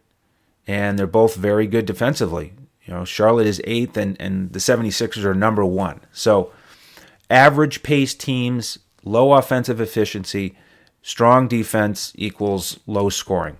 and 0.66 0.98
they're 0.98 1.06
both 1.06 1.36
very 1.36 1.68
good 1.68 1.86
defensively. 1.86 2.54
You 2.84 2.94
know, 2.94 3.04
Charlotte 3.04 3.46
is 3.46 3.60
eighth, 3.62 3.96
and, 3.96 4.20
and 4.20 4.52
the 4.52 4.58
76ers 4.58 5.22
are 5.22 5.32
number 5.32 5.64
one. 5.64 6.00
So, 6.10 6.50
average 7.30 7.84
pace 7.84 8.14
teams, 8.14 8.80
low 9.04 9.34
offensive 9.34 9.80
efficiency, 9.80 10.56
strong 11.02 11.46
defense 11.46 12.12
equals 12.16 12.80
low 12.88 13.08
scoring. 13.08 13.58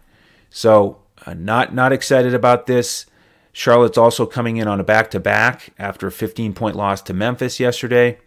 So, 0.54 0.98
uh, 1.24 1.32
not 1.34 1.74
not 1.74 1.92
excited 1.92 2.34
about 2.34 2.66
this. 2.66 3.06
Charlotte's 3.52 3.98
also 3.98 4.26
coming 4.26 4.58
in 4.58 4.68
on 4.68 4.80
a 4.80 4.84
back 4.84 5.10
to 5.12 5.20
back 5.20 5.72
after 5.78 6.06
a 6.06 6.12
15 6.12 6.52
point 6.52 6.76
loss 6.76 7.00
to 7.02 7.14
Memphis 7.14 7.58
yesterday. 7.58 8.18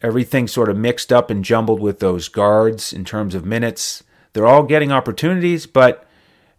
Everything 0.00 0.48
sort 0.48 0.70
of 0.70 0.76
mixed 0.76 1.12
up 1.12 1.30
and 1.30 1.44
jumbled 1.44 1.80
with 1.80 2.00
those 2.00 2.28
guards 2.28 2.92
in 2.92 3.04
terms 3.04 3.34
of 3.34 3.44
minutes. 3.44 4.02
They're 4.32 4.46
all 4.46 4.64
getting 4.64 4.90
opportunities, 4.90 5.66
but 5.66 6.06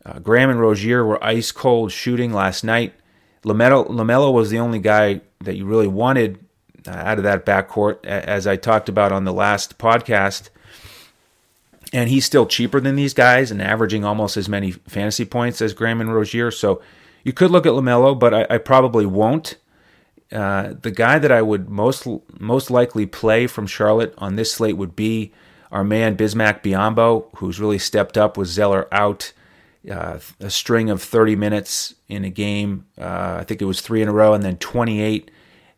uh, 0.05 0.19
Graham 0.19 0.51
and 0.51 0.61
Rozier 0.61 1.03
were 1.03 1.23
ice 1.23 1.51
cold 1.51 1.91
shooting 1.91 2.31
last 2.31 2.63
night. 2.63 2.93
LaMelo, 3.43 3.89
LaMelo 3.89 4.31
was 4.31 4.51
the 4.51 4.59
only 4.59 4.79
guy 4.79 5.21
that 5.41 5.55
you 5.55 5.65
really 5.65 5.87
wanted 5.87 6.45
uh, 6.87 6.91
out 6.91 7.17
of 7.17 7.23
that 7.23 7.45
backcourt, 7.45 8.05
as 8.05 8.45
I 8.47 8.55
talked 8.55 8.87
about 8.87 9.11
on 9.11 9.25
the 9.25 9.33
last 9.33 9.77
podcast. 9.77 10.49
And 11.93 12.09
he's 12.09 12.25
still 12.25 12.45
cheaper 12.47 12.81
than 12.81 12.95
these 12.95 13.13
guys 13.13 13.51
and 13.51 13.61
averaging 13.61 14.03
almost 14.03 14.35
as 14.35 14.49
many 14.49 14.71
fantasy 14.71 15.25
points 15.25 15.61
as 15.61 15.73
Graham 15.73 16.01
and 16.01 16.13
Rozier. 16.13 16.49
So 16.49 16.81
you 17.23 17.31
could 17.31 17.51
look 17.51 17.65
at 17.65 17.73
LaMelo, 17.73 18.17
but 18.17 18.33
I, 18.33 18.47
I 18.49 18.57
probably 18.57 19.05
won't. 19.05 19.57
Uh, 20.31 20.73
the 20.81 20.91
guy 20.91 21.19
that 21.19 21.31
I 21.31 21.43
would 21.43 21.69
most 21.69 22.07
most 22.39 22.71
likely 22.71 23.05
play 23.05 23.45
from 23.45 23.67
Charlotte 23.67 24.15
on 24.17 24.35
this 24.35 24.51
slate 24.51 24.77
would 24.77 24.95
be 24.95 25.31
our 25.71 25.83
man 25.83 26.17
Bismack 26.17 26.63
Biyombo, 26.63 27.27
who's 27.37 27.59
really 27.59 27.77
stepped 27.77 28.17
up 28.17 28.37
with 28.37 28.47
Zeller 28.47 28.87
out 28.91 29.31
uh, 29.89 30.19
a 30.39 30.49
string 30.49 30.89
of 30.89 31.01
30 31.01 31.35
minutes 31.35 31.95
in 32.07 32.23
a 32.23 32.29
game. 32.29 32.85
Uh, 32.97 33.37
I 33.39 33.43
think 33.43 33.61
it 33.61 33.65
was 33.65 33.81
three 33.81 34.01
in 34.01 34.07
a 34.07 34.13
row, 34.13 34.33
and 34.33 34.43
then 34.43 34.57
28 34.57 35.29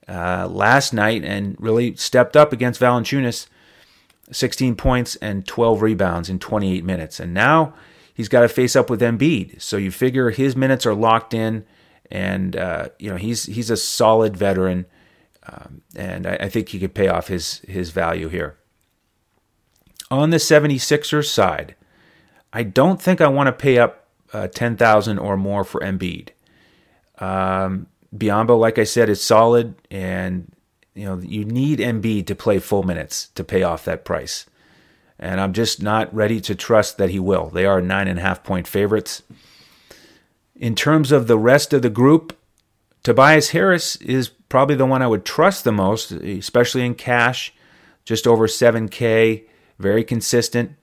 uh, 0.07 0.47
last 0.49 0.93
night, 0.93 1.23
and 1.23 1.55
really 1.59 1.95
stepped 1.95 2.37
up 2.37 2.53
against 2.53 2.79
Valanciunas. 2.79 3.47
16 4.31 4.75
points 4.75 5.15
and 5.17 5.45
12 5.47 5.81
rebounds 5.81 6.29
in 6.29 6.39
28 6.39 6.83
minutes. 6.83 7.19
And 7.19 7.33
now 7.33 7.73
he's 8.13 8.29
got 8.29 8.41
to 8.41 8.49
face 8.49 8.75
up 8.75 8.89
with 8.89 9.01
Embiid. 9.01 9.61
So 9.61 9.77
you 9.77 9.91
figure 9.91 10.29
his 10.31 10.55
minutes 10.55 10.85
are 10.85 10.95
locked 10.95 11.33
in, 11.33 11.65
and 12.11 12.55
uh, 12.55 12.89
you 12.99 13.09
know 13.09 13.17
he's 13.17 13.45
he's 13.45 13.69
a 13.69 13.77
solid 13.77 14.37
veteran, 14.37 14.85
um, 15.47 15.81
and 15.95 16.25
I, 16.27 16.35
I 16.41 16.49
think 16.49 16.69
he 16.69 16.79
could 16.79 16.93
pay 16.93 17.07
off 17.07 17.27
his 17.27 17.59
his 17.67 17.91
value 17.91 18.29
here. 18.29 18.57
On 20.11 20.29
the 20.29 20.37
76ers 20.37 21.25
side, 21.25 21.75
I 22.53 22.63
don't 22.63 23.01
think 23.01 23.21
I 23.21 23.27
want 23.27 23.47
to 23.47 23.51
pay 23.51 23.79
up 23.79 24.07
uh, 24.33 24.47
10,000 24.47 25.17
or 25.17 25.35
more 25.35 25.63
for 25.63 25.81
Embiid. 25.81 26.29
Um, 27.17 27.87
Biyombo, 28.15 28.57
like 28.57 28.77
I 28.77 28.83
said, 28.83 29.09
is 29.09 29.21
solid, 29.21 29.75
and 29.89 30.54
you 30.95 31.05
know 31.05 31.17
you 31.19 31.45
need 31.45 31.79
Embiid 31.79 32.25
to 32.27 32.35
play 32.35 32.57
full 32.57 32.83
minutes 32.83 33.27
to 33.35 33.43
pay 33.43 33.61
off 33.61 33.85
that 33.85 34.05
price. 34.05 34.45
And 35.19 35.39
I'm 35.39 35.53
just 35.53 35.81
not 35.81 36.13
ready 36.13 36.41
to 36.41 36.55
trust 36.55 36.97
that 36.97 37.09
he 37.09 37.19
will. 37.19 37.49
They 37.49 37.65
are 37.65 37.81
nine 37.81 38.07
and 38.07 38.19
a 38.19 38.21
half 38.21 38.43
point 38.43 38.67
favorites. 38.67 39.21
In 40.55 40.75
terms 40.75 41.11
of 41.11 41.27
the 41.27 41.37
rest 41.37 41.73
of 41.73 41.81
the 41.81 41.89
group, 41.89 42.37
Tobias 43.03 43.49
Harris 43.51 43.97
is 43.97 44.29
probably 44.49 44.75
the 44.75 44.85
one 44.85 45.01
I 45.01 45.07
would 45.07 45.25
trust 45.25 45.63
the 45.63 45.71
most, 45.71 46.11
especially 46.11 46.85
in 46.85 46.95
cash, 46.95 47.53
just 48.03 48.25
over 48.25 48.47
7K, 48.47 49.45
very 49.77 50.03
consistent. 50.03 50.75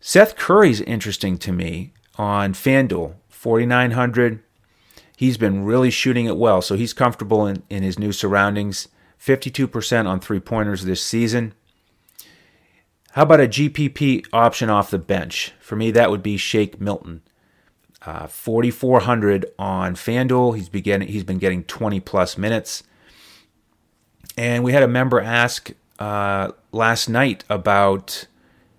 Seth 0.00 0.36
Curry's 0.36 0.80
interesting 0.80 1.38
to 1.38 1.52
me 1.52 1.92
on 2.16 2.52
FanDuel, 2.52 3.14
4,900. 3.28 4.42
He's 5.18 5.36
been 5.36 5.64
really 5.64 5.90
shooting 5.90 6.26
it 6.26 6.36
well, 6.36 6.62
so 6.62 6.76
he's 6.76 6.92
comfortable 6.92 7.44
in, 7.44 7.64
in 7.68 7.82
his 7.82 7.98
new 7.98 8.12
surroundings. 8.12 8.86
52% 9.20 10.06
on 10.06 10.20
three 10.20 10.38
pointers 10.38 10.84
this 10.84 11.02
season. 11.02 11.54
How 13.10 13.24
about 13.24 13.40
a 13.40 13.48
GPP 13.48 14.26
option 14.32 14.70
off 14.70 14.92
the 14.92 14.98
bench? 15.00 15.54
For 15.58 15.74
me, 15.74 15.90
that 15.90 16.12
would 16.12 16.22
be 16.22 16.36
Shake 16.36 16.80
Milton. 16.80 17.22
Uh, 18.06 18.28
4,400 18.28 19.46
on 19.58 19.96
FanDuel. 19.96 20.54
He's, 20.54 20.68
beginning, 20.68 21.08
he's 21.08 21.24
been 21.24 21.38
getting 21.38 21.64
20 21.64 21.98
plus 21.98 22.38
minutes. 22.38 22.84
And 24.36 24.62
we 24.62 24.70
had 24.70 24.84
a 24.84 24.88
member 24.88 25.20
ask 25.20 25.72
uh, 25.98 26.52
last 26.70 27.08
night 27.08 27.42
about 27.50 28.28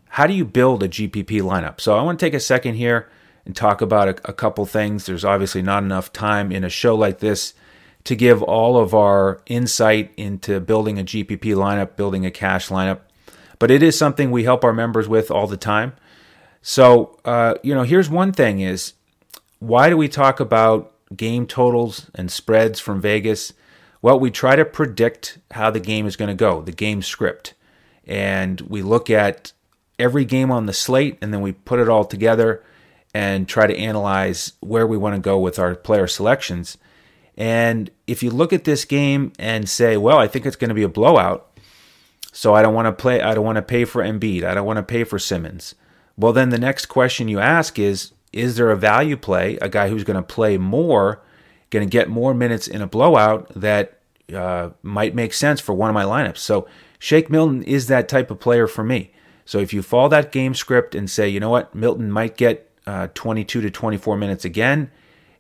how 0.08 0.26
do 0.26 0.34
you 0.34 0.46
build 0.46 0.84
a 0.84 0.88
GPP 0.88 1.42
lineup? 1.42 1.82
So 1.82 1.98
I 1.98 2.02
want 2.02 2.18
to 2.18 2.26
take 2.26 2.34
a 2.34 2.40
second 2.40 2.76
here 2.76 3.10
and 3.46 3.56
talk 3.56 3.82
about 3.82 4.08
a, 4.08 4.30
a, 4.30 4.34
couple 4.34 4.66
things. 4.66 5.06
There's 5.06 5.26
obviously 5.26 5.62
not 5.62 5.84
enough 5.84 6.14
time 6.14 6.52
in 6.52 6.64
a 6.64 6.70
show 6.70 6.96
like 6.96 7.20
this 7.20 7.54
to 8.04 8.16
give 8.16 8.42
all 8.44 8.78
of 8.78 8.94
our 8.94 9.42
insight 9.46 10.12
into 10.18 10.60
building 10.60 11.00
a 11.00 11.04
GPP 11.04 11.56
lineup, 11.56 11.96
building 11.96 12.26
a 12.26 12.32
cash 12.32 12.70
lineup, 12.70 13.00
but 13.58 13.72
it 13.72 13.84
is 13.84 13.98
something 13.98 14.32
we 14.32 14.44
help 14.44 14.64
our 14.64 14.74
members 14.74 15.08
with 15.08 15.30
all 15.30 15.48
the 15.48 15.58
time. 15.58 15.94
So, 16.62 17.20
uh, 17.26 17.56
you 17.64 17.74
know, 17.74 17.84
here's 17.84 18.10
one 18.10 18.32
thing 18.32 18.60
is 18.60 18.94
why 19.60 19.90
do 19.90 19.98
we 19.98 20.08
talk 20.08 20.40
about 20.40 20.94
game 21.16 21.46
totals 21.46 22.10
and 22.16 22.32
spreads 22.32 22.80
from 22.80 23.02
Vegas? 23.02 23.54
Well, 24.02 24.20
we 24.20 24.32
try 24.32 24.56
to 24.56 24.66
predict 24.66 25.38
how 25.52 25.70
the 25.72 25.80
game 25.80 26.06
is 26.06 26.16
going 26.16 26.30
to 26.30 26.36
go, 26.36 26.62
the 26.62 26.72
game 26.72 27.02
script. 27.02 27.54
And 28.06 28.62
we 28.62 28.82
look 28.82 29.10
at 29.10 29.52
every 30.00 30.26
game 30.26 30.52
on 30.52 30.66
the 30.66 30.74
slate, 30.74 31.18
and 31.22 31.34
then 31.34 31.42
we 31.42 31.52
put 31.52 31.80
it 31.80 31.90
all 31.90 32.06
together 32.06 32.64
and 33.14 33.48
try 33.48 33.68
to 33.68 33.78
analyze 33.78 34.54
where 34.60 34.86
we 34.86 34.98
want 34.98 35.16
to 35.16 35.22
go 35.22 35.40
with 35.40 35.60
our 35.60 35.76
player 35.76 36.08
selections. 36.08 36.78
And 37.36 37.90
if 38.06 38.22
you 38.22 38.30
look 38.30 38.54
at 38.54 38.66
this 38.66 38.86
game 38.86 39.34
and 39.40 39.68
say, 39.68 39.98
well, 39.98 40.18
I 40.18 40.28
think 40.28 40.46
it's 40.46 40.56
going 40.56 40.70
to 40.70 40.76
be 40.76 40.84
a 40.84 40.90
blowout, 40.90 41.58
so 42.32 42.54
I 42.54 42.62
don't 42.62 42.74
want 42.74 42.86
to 42.86 42.92
play, 42.92 43.22
I 43.22 43.34
don't 43.34 43.46
want 43.46 43.56
to 43.56 43.62
pay 43.62 43.86
for 43.86 44.04
Embiid, 44.04 44.44
I 44.44 44.54
don't 44.54 44.66
want 44.66 44.78
to 44.78 44.84
pay 44.84 45.04
for 45.04 45.18
Simmons. 45.18 45.76
Well, 46.18 46.34
then 46.34 46.50
the 46.50 46.60
next 46.60 46.88
question 46.88 47.30
you 47.30 47.40
ask 47.40 47.80
is, 47.80 48.12
is 48.34 48.58
there 48.58 48.70
a 48.70 48.78
value 48.78 49.18
play, 49.18 49.58
a 49.62 49.70
guy 49.70 49.90
who's 49.90 50.04
going 50.04 50.18
to 50.18 50.22
play 50.22 50.58
more, 50.58 51.22
going 51.70 51.88
to 51.88 51.92
get 51.92 52.10
more 52.10 52.34
minutes 52.34 52.68
in 52.68 52.82
a 52.82 52.88
blowout 52.88 53.50
that 53.56 54.00
uh, 54.34 54.72
might 54.84 55.16
make 55.16 55.34
sense 55.34 55.60
for 55.62 55.74
one 55.74 55.90
of 55.90 55.94
my 55.94 56.04
lineups? 56.04 56.38
So 56.38 56.68
Shake 57.00 57.30
Milton 57.30 57.64
is 57.64 57.88
that 57.88 58.10
type 58.10 58.30
of 58.30 58.40
player 58.40 58.68
for 58.68 58.84
me. 58.84 59.14
So 59.46 59.58
if 59.58 59.74
you 59.74 59.82
follow 59.82 60.10
that 60.10 60.32
game 60.32 60.54
script 60.54 60.94
and 60.94 61.10
say, 61.10 61.30
you 61.30 61.40
know 61.40 61.50
what, 61.50 61.74
Milton 61.74 62.12
might 62.12 62.38
get 62.38 62.69
uh, 62.90 63.08
22 63.14 63.62
to 63.62 63.70
24 63.70 64.18
minutes 64.18 64.44
again, 64.44 64.90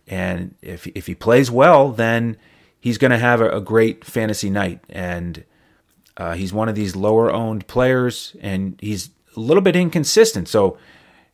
and 0.05 0.53
if 0.61 0.85
if 0.93 1.07
he 1.07 1.15
plays 1.15 1.49
well, 1.49 1.91
then 1.91 2.37
he's 2.79 2.99
going 2.99 3.09
to 3.09 3.17
have 3.17 3.41
a, 3.41 3.49
a, 3.49 3.59
great 3.59 4.05
fantasy 4.05 4.51
night. 4.51 4.79
And 4.87 5.43
uh, 6.15 6.35
he's 6.35 6.53
one 6.53 6.69
of 6.69 6.75
these 6.75 6.95
lower 6.95 7.33
owned 7.33 7.65
players, 7.65 8.35
and 8.39 8.77
he's 8.79 9.09
a 9.35 9.39
little 9.39 9.63
bit 9.63 9.75
inconsistent. 9.75 10.47
So 10.47 10.77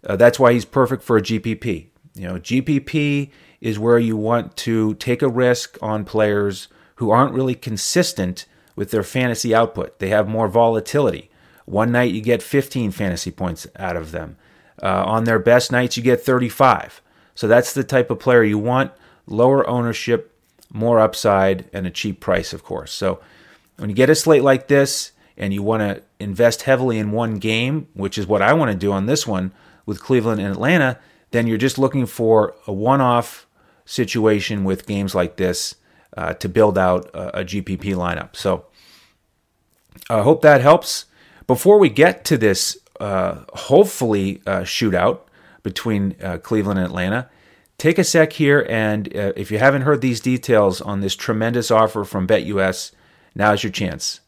uh, 0.07 0.15
that's 0.15 0.39
why 0.39 0.53
he's 0.53 0.63
perfect 0.63 1.03
for 1.03 1.17
a 1.17 1.21
GPP. 1.21 1.87
You 2.13 2.27
know, 2.29 2.35
GPP 2.35 3.29
is 3.59 3.77
where 3.77 3.99
you 3.99 4.15
want 4.15 4.55
to 4.57 4.93
take 4.93 5.21
a 5.21 5.27
risk 5.27 5.77
on 5.81 6.05
players 6.05 6.69
who 6.95 7.11
aren't 7.11 7.33
really 7.33 7.55
consistent 7.55 8.45
with 8.77 8.91
their 8.91 9.03
fantasy 9.03 9.53
output. 9.53 9.99
They 9.99 10.09
have 10.09 10.29
more 10.29 10.47
volatility. 10.47 11.29
One 11.65 11.91
night 11.91 12.13
you 12.13 12.21
get 12.21 12.41
15 12.41 12.91
fantasy 12.91 13.31
points 13.31 13.67
out 13.75 13.97
of 13.97 14.11
them. 14.11 14.37
Uh, 14.81 15.03
on 15.05 15.23
their 15.23 15.39
best 15.39 15.71
nights, 15.71 15.97
you 15.97 16.03
get 16.03 16.21
35. 16.21 17.01
So 17.33 17.47
that's 17.47 17.73
the 17.73 17.83
type 17.83 18.11
of 18.11 18.19
player 18.19 18.43
you 18.43 18.57
want. 18.57 18.91
Lower 19.25 19.67
ownership, 19.69 20.33
more 20.71 20.99
upside, 20.99 21.69
and 21.73 21.87
a 21.87 21.91
cheap 21.91 22.19
price, 22.19 22.53
of 22.53 22.63
course. 22.63 22.91
So 22.91 23.19
when 23.77 23.89
you 23.89 23.95
get 23.95 24.09
a 24.09 24.15
slate 24.15 24.43
like 24.43 24.67
this 24.67 25.11
and 25.37 25.53
you 25.53 25.63
want 25.63 25.81
to 25.81 26.03
invest 26.19 26.63
heavily 26.63 26.97
in 26.97 27.11
one 27.11 27.35
game, 27.35 27.87
which 27.93 28.17
is 28.17 28.27
what 28.27 28.41
I 28.41 28.53
want 28.53 28.71
to 28.71 28.77
do 28.77 28.91
on 28.91 29.05
this 29.05 29.25
one 29.25 29.51
with 29.85 30.01
Cleveland 30.01 30.41
and 30.41 30.51
Atlanta, 30.51 30.99
then 31.31 31.47
you're 31.47 31.57
just 31.57 31.77
looking 31.77 32.05
for 32.05 32.55
a 32.67 32.73
one 32.73 33.01
off 33.01 33.45
situation 33.85 34.63
with 34.63 34.87
games 34.87 35.13
like 35.13 35.35
this 35.35 35.75
uh, 36.15 36.33
to 36.35 36.49
build 36.49 36.77
out 36.77 37.09
a, 37.13 37.41
a 37.41 37.45
GPP 37.45 37.95
lineup. 37.95 38.35
So 38.35 38.65
I 40.09 40.21
hope 40.21 40.41
that 40.41 40.61
helps. 40.61 41.05
Before 41.47 41.77
we 41.77 41.89
get 41.89 42.25
to 42.25 42.37
this, 42.37 42.77
uh, 42.99 43.43
hopefully, 43.53 44.41
uh, 44.45 44.61
shootout 44.61 45.21
between 45.63 46.15
uh, 46.21 46.37
Cleveland 46.37 46.79
and 46.79 46.87
Atlanta, 46.87 47.29
take 47.77 47.97
a 47.97 48.03
sec 48.03 48.33
here. 48.33 48.65
And 48.69 49.15
uh, 49.15 49.33
if 49.35 49.51
you 49.51 49.57
haven't 49.57 49.81
heard 49.81 50.01
these 50.01 50.19
details 50.19 50.81
on 50.81 51.01
this 51.01 51.15
tremendous 51.15 51.71
offer 51.71 52.03
from 52.03 52.27
BetUS, 52.27 52.91
now's 53.33 53.63
your 53.63 53.71
chance. 53.71 54.21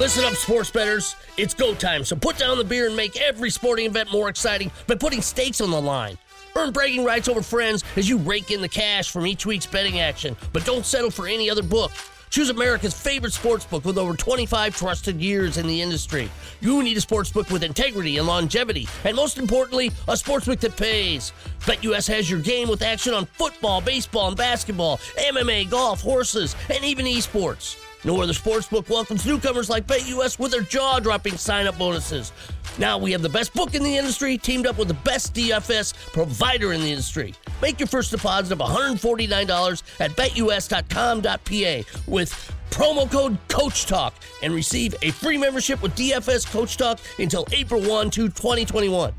Listen 0.00 0.24
up, 0.24 0.34
sports 0.34 0.70
betters. 0.70 1.14
It's 1.36 1.54
go 1.54 1.74
time, 1.74 2.04
so 2.04 2.16
put 2.16 2.36
down 2.36 2.58
the 2.58 2.64
beer 2.64 2.86
and 2.86 2.96
make 2.96 3.20
every 3.20 3.50
sporting 3.50 3.86
event 3.86 4.10
more 4.10 4.28
exciting 4.28 4.70
by 4.86 4.96
putting 4.96 5.22
stakes 5.22 5.60
on 5.60 5.70
the 5.70 5.80
line. 5.80 6.18
Earn 6.56 6.72
bragging 6.72 7.04
rights 7.04 7.28
over 7.28 7.42
friends 7.42 7.84
as 7.96 8.08
you 8.08 8.18
rake 8.18 8.50
in 8.50 8.60
the 8.60 8.68
cash 8.68 9.10
from 9.10 9.26
each 9.26 9.46
week's 9.46 9.66
betting 9.66 10.00
action, 10.00 10.36
but 10.52 10.64
don't 10.64 10.84
settle 10.84 11.10
for 11.10 11.26
any 11.26 11.48
other 11.48 11.62
book. 11.62 11.90
Choose 12.34 12.50
America's 12.50 12.94
favorite 12.94 13.32
sportsbook 13.32 13.84
with 13.84 13.96
over 13.96 14.16
25 14.16 14.76
trusted 14.76 15.20
years 15.20 15.56
in 15.56 15.68
the 15.68 15.80
industry. 15.80 16.28
You 16.60 16.82
need 16.82 16.96
a 16.96 17.00
sportsbook 17.00 17.48
with 17.52 17.62
integrity 17.62 18.18
and 18.18 18.26
longevity, 18.26 18.88
and 19.04 19.14
most 19.14 19.38
importantly, 19.38 19.92
a 20.08 20.14
sportsbook 20.14 20.58
that 20.58 20.76
pays. 20.76 21.32
BetUS 21.60 22.08
has 22.08 22.28
your 22.28 22.40
game 22.40 22.68
with 22.68 22.82
action 22.82 23.14
on 23.14 23.26
football, 23.26 23.80
baseball, 23.80 24.26
and 24.26 24.36
basketball, 24.36 24.96
MMA, 25.16 25.70
golf, 25.70 26.00
horses, 26.00 26.56
and 26.70 26.84
even 26.84 27.06
esports. 27.06 27.76
No 28.04 28.20
other 28.20 28.34
sportsbook 28.34 28.90
welcomes 28.90 29.24
newcomers 29.24 29.70
like 29.70 29.86
BetUS 29.86 30.38
with 30.38 30.52
their 30.52 30.60
jaw-dropping 30.60 31.38
sign-up 31.38 31.78
bonuses. 31.78 32.32
Now 32.78 32.98
we 32.98 33.12
have 33.12 33.22
the 33.22 33.30
best 33.30 33.54
book 33.54 33.74
in 33.74 33.82
the 33.82 33.96
industry 33.96 34.36
teamed 34.36 34.66
up 34.66 34.76
with 34.76 34.88
the 34.88 34.94
best 34.94 35.32
DFS 35.34 35.94
provider 36.12 36.72
in 36.74 36.82
the 36.82 36.90
industry. 36.90 37.34
Make 37.62 37.80
your 37.80 37.86
first 37.86 38.10
deposit 38.10 38.52
of 38.52 38.58
$149 38.58 39.82
at 40.00 40.10
betus.com.pa 40.10 42.02
with 42.06 42.54
promo 42.70 43.10
code 43.10 43.38
Coach 43.48 43.86
Talk 43.86 44.14
and 44.42 44.52
receive 44.52 44.94
a 45.00 45.10
free 45.10 45.38
membership 45.38 45.80
with 45.80 45.94
DFS 45.94 46.50
Coach 46.50 46.76
Talk 46.76 46.98
until 47.18 47.46
April 47.52 47.80
1, 47.80 48.10
2021. 48.10 49.14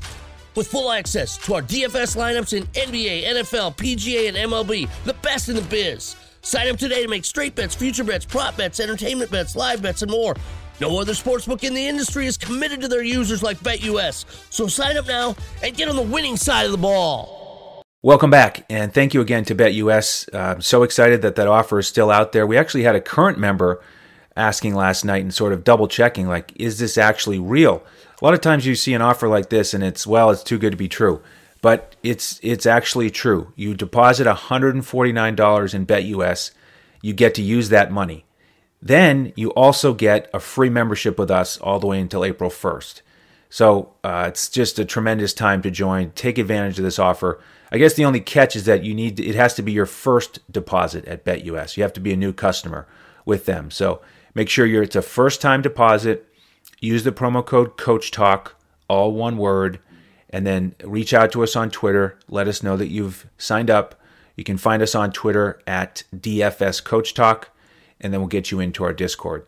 With 0.54 0.68
full 0.68 0.92
access 0.92 1.36
to 1.38 1.54
our 1.54 1.62
DFS 1.62 2.16
lineups 2.16 2.56
in 2.56 2.64
NBA, 2.68 3.24
NFL, 3.24 3.76
PGA, 3.76 4.28
and 4.28 4.36
MLB, 4.36 4.88
the 5.04 5.14
best 5.14 5.48
in 5.48 5.56
the 5.56 5.62
biz. 5.62 6.14
Sign 6.46 6.68
up 6.68 6.78
today 6.78 7.02
to 7.02 7.08
make 7.08 7.24
straight 7.24 7.56
bets, 7.56 7.74
future 7.74 8.04
bets, 8.04 8.24
prop 8.24 8.56
bets, 8.56 8.78
entertainment 8.78 9.32
bets, 9.32 9.56
live 9.56 9.82
bets, 9.82 10.02
and 10.02 10.10
more. 10.12 10.36
No 10.80 11.00
other 11.00 11.10
sportsbook 11.10 11.64
in 11.64 11.74
the 11.74 11.84
industry 11.84 12.24
is 12.28 12.36
committed 12.36 12.80
to 12.82 12.86
their 12.86 13.02
users 13.02 13.42
like 13.42 13.58
BetUS. 13.58 14.24
So 14.48 14.68
sign 14.68 14.96
up 14.96 15.08
now 15.08 15.34
and 15.64 15.76
get 15.76 15.88
on 15.88 15.96
the 15.96 16.02
winning 16.02 16.36
side 16.36 16.64
of 16.66 16.70
the 16.70 16.78
ball. 16.78 17.82
Welcome 18.04 18.30
back, 18.30 18.64
and 18.70 18.94
thank 18.94 19.12
you 19.12 19.20
again 19.20 19.44
to 19.46 19.56
BetUS. 19.56 20.32
I'm 20.32 20.60
so 20.60 20.84
excited 20.84 21.20
that 21.22 21.34
that 21.34 21.48
offer 21.48 21.80
is 21.80 21.88
still 21.88 22.12
out 22.12 22.30
there. 22.30 22.46
We 22.46 22.56
actually 22.56 22.84
had 22.84 22.94
a 22.94 23.00
current 23.00 23.40
member 23.40 23.82
asking 24.36 24.76
last 24.76 25.04
night 25.04 25.22
and 25.22 25.34
sort 25.34 25.52
of 25.52 25.64
double 25.64 25.88
checking, 25.88 26.28
like, 26.28 26.52
is 26.54 26.78
this 26.78 26.96
actually 26.96 27.40
real? 27.40 27.82
A 28.22 28.24
lot 28.24 28.34
of 28.34 28.40
times 28.40 28.64
you 28.66 28.76
see 28.76 28.94
an 28.94 29.02
offer 29.02 29.26
like 29.26 29.50
this, 29.50 29.74
and 29.74 29.82
it's 29.82 30.06
well, 30.06 30.30
it's 30.30 30.44
too 30.44 30.58
good 30.58 30.70
to 30.70 30.76
be 30.76 30.86
true 30.86 31.20
but 31.66 31.96
it's 32.04 32.38
it's 32.44 32.64
actually 32.64 33.10
true. 33.10 33.52
You 33.56 33.74
deposit 33.74 34.28
$149 34.28 35.74
in 35.74 35.86
BetUS, 35.86 36.52
you 37.02 37.12
get 37.12 37.34
to 37.34 37.42
use 37.42 37.70
that 37.70 37.90
money. 37.90 38.24
Then 38.80 39.32
you 39.34 39.50
also 39.50 39.92
get 39.92 40.30
a 40.32 40.38
free 40.38 40.70
membership 40.70 41.18
with 41.18 41.28
us 41.28 41.58
all 41.58 41.80
the 41.80 41.88
way 41.88 41.98
until 41.98 42.24
April 42.24 42.50
1st. 42.50 43.00
So 43.50 43.94
uh, 44.04 44.26
it's 44.28 44.48
just 44.48 44.78
a 44.78 44.84
tremendous 44.84 45.34
time 45.34 45.60
to 45.62 45.72
join. 45.72 46.12
Take 46.12 46.38
advantage 46.38 46.78
of 46.78 46.84
this 46.84 47.00
offer. 47.00 47.42
I 47.72 47.78
guess 47.78 47.94
the 47.94 48.04
only 48.04 48.20
catch 48.20 48.54
is 48.54 48.64
that 48.66 48.84
you 48.84 48.94
need 48.94 49.16
to, 49.16 49.26
it 49.26 49.34
has 49.34 49.54
to 49.54 49.62
be 49.62 49.72
your 49.72 49.86
first 49.86 50.38
deposit 50.48 51.04
at 51.06 51.24
BetUS. 51.24 51.76
You 51.76 51.82
have 51.82 51.94
to 51.94 52.00
be 52.00 52.12
a 52.12 52.16
new 52.16 52.32
customer 52.32 52.86
with 53.24 53.46
them. 53.46 53.72
So 53.72 54.02
make 54.36 54.48
sure 54.48 54.66
you're 54.66 54.84
it's 54.84 54.94
a 54.94 55.02
first 55.02 55.40
time 55.40 55.62
deposit. 55.62 56.32
Use 56.78 57.02
the 57.02 57.10
promo 57.10 57.44
code 57.44 57.76
Coach 57.76 58.12
Talk, 58.12 58.54
all 58.86 59.10
one 59.10 59.36
word 59.36 59.80
and 60.36 60.46
then 60.46 60.74
reach 60.84 61.14
out 61.14 61.32
to 61.32 61.42
us 61.42 61.56
on 61.56 61.70
Twitter. 61.70 62.18
Let 62.28 62.46
us 62.46 62.62
know 62.62 62.76
that 62.76 62.90
you've 62.90 63.26
signed 63.38 63.70
up. 63.70 63.98
You 64.36 64.44
can 64.44 64.58
find 64.58 64.82
us 64.82 64.94
on 64.94 65.10
Twitter 65.10 65.62
at 65.66 66.02
DFS 66.14 66.84
Coach 66.84 67.14
Talk, 67.14 67.48
and 68.02 68.12
then 68.12 68.20
we'll 68.20 68.28
get 68.28 68.50
you 68.50 68.60
into 68.60 68.84
our 68.84 68.92
Discord. 68.92 69.46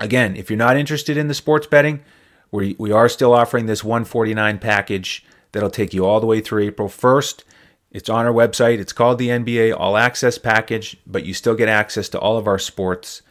Again, 0.00 0.34
if 0.34 0.50
you're 0.50 0.56
not 0.56 0.76
interested 0.76 1.16
in 1.16 1.28
the 1.28 1.32
sports 1.32 1.68
betting, 1.68 2.02
we, 2.50 2.74
we 2.76 2.90
are 2.90 3.08
still 3.08 3.32
offering 3.32 3.66
this 3.66 3.84
149 3.84 4.58
package 4.58 5.24
that'll 5.52 5.70
take 5.70 5.94
you 5.94 6.04
all 6.04 6.18
the 6.18 6.26
way 6.26 6.40
through 6.40 6.64
April 6.64 6.88
1st. 6.88 7.44
It's 7.92 8.08
on 8.08 8.26
our 8.26 8.32
website. 8.32 8.80
It's 8.80 8.92
called 8.92 9.18
the 9.18 9.28
NBA 9.28 9.78
All 9.78 9.96
Access 9.96 10.38
Package, 10.38 10.96
but 11.06 11.24
you 11.24 11.32
still 11.32 11.54
get 11.54 11.68
access 11.68 12.08
to 12.08 12.18
all 12.18 12.36
of 12.36 12.48
our 12.48 12.58
sports. 12.58 13.22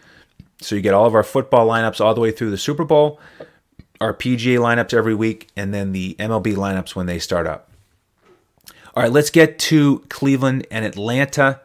So 0.62 0.76
you 0.76 0.82
get 0.82 0.94
all 0.94 1.08
of 1.08 1.14
our 1.14 1.24
football 1.24 1.68
lineups 1.68 2.00
all 2.00 2.16
the 2.16 2.22
way 2.22 2.32
through 2.32 2.52
the 2.52 2.58
Super 2.58 2.86
Bowl 2.86 3.20
our 4.04 4.14
PGA 4.14 4.60
lineups 4.60 4.94
every 4.94 5.16
week, 5.16 5.48
and 5.56 5.74
then 5.74 5.94
the 5.94 6.16
MLB 6.20 6.56
lineups 6.56 6.94
when 6.94 7.06
they 7.06 7.20
start 7.20 7.48
up. 7.48 7.70
All 8.94 9.02
right, 9.02 9.12
let's 9.12 9.30
get 9.30 9.58
to 9.60 10.00
Cleveland 10.10 10.68
and 10.70 10.84
Atlanta. 10.84 11.62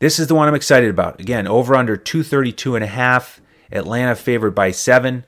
This 0.00 0.18
is 0.18 0.26
the 0.26 0.34
one 0.34 0.48
I'm 0.48 0.54
excited 0.56 0.90
about. 0.90 1.20
Again, 1.20 1.46
over 1.46 1.76
under 1.76 1.96
232 1.96 2.74
and 2.74 2.84
a 2.84 2.88
half. 2.88 3.40
Atlanta 3.70 4.16
favored 4.16 4.54
by 4.54 4.72
seven. 4.72 5.24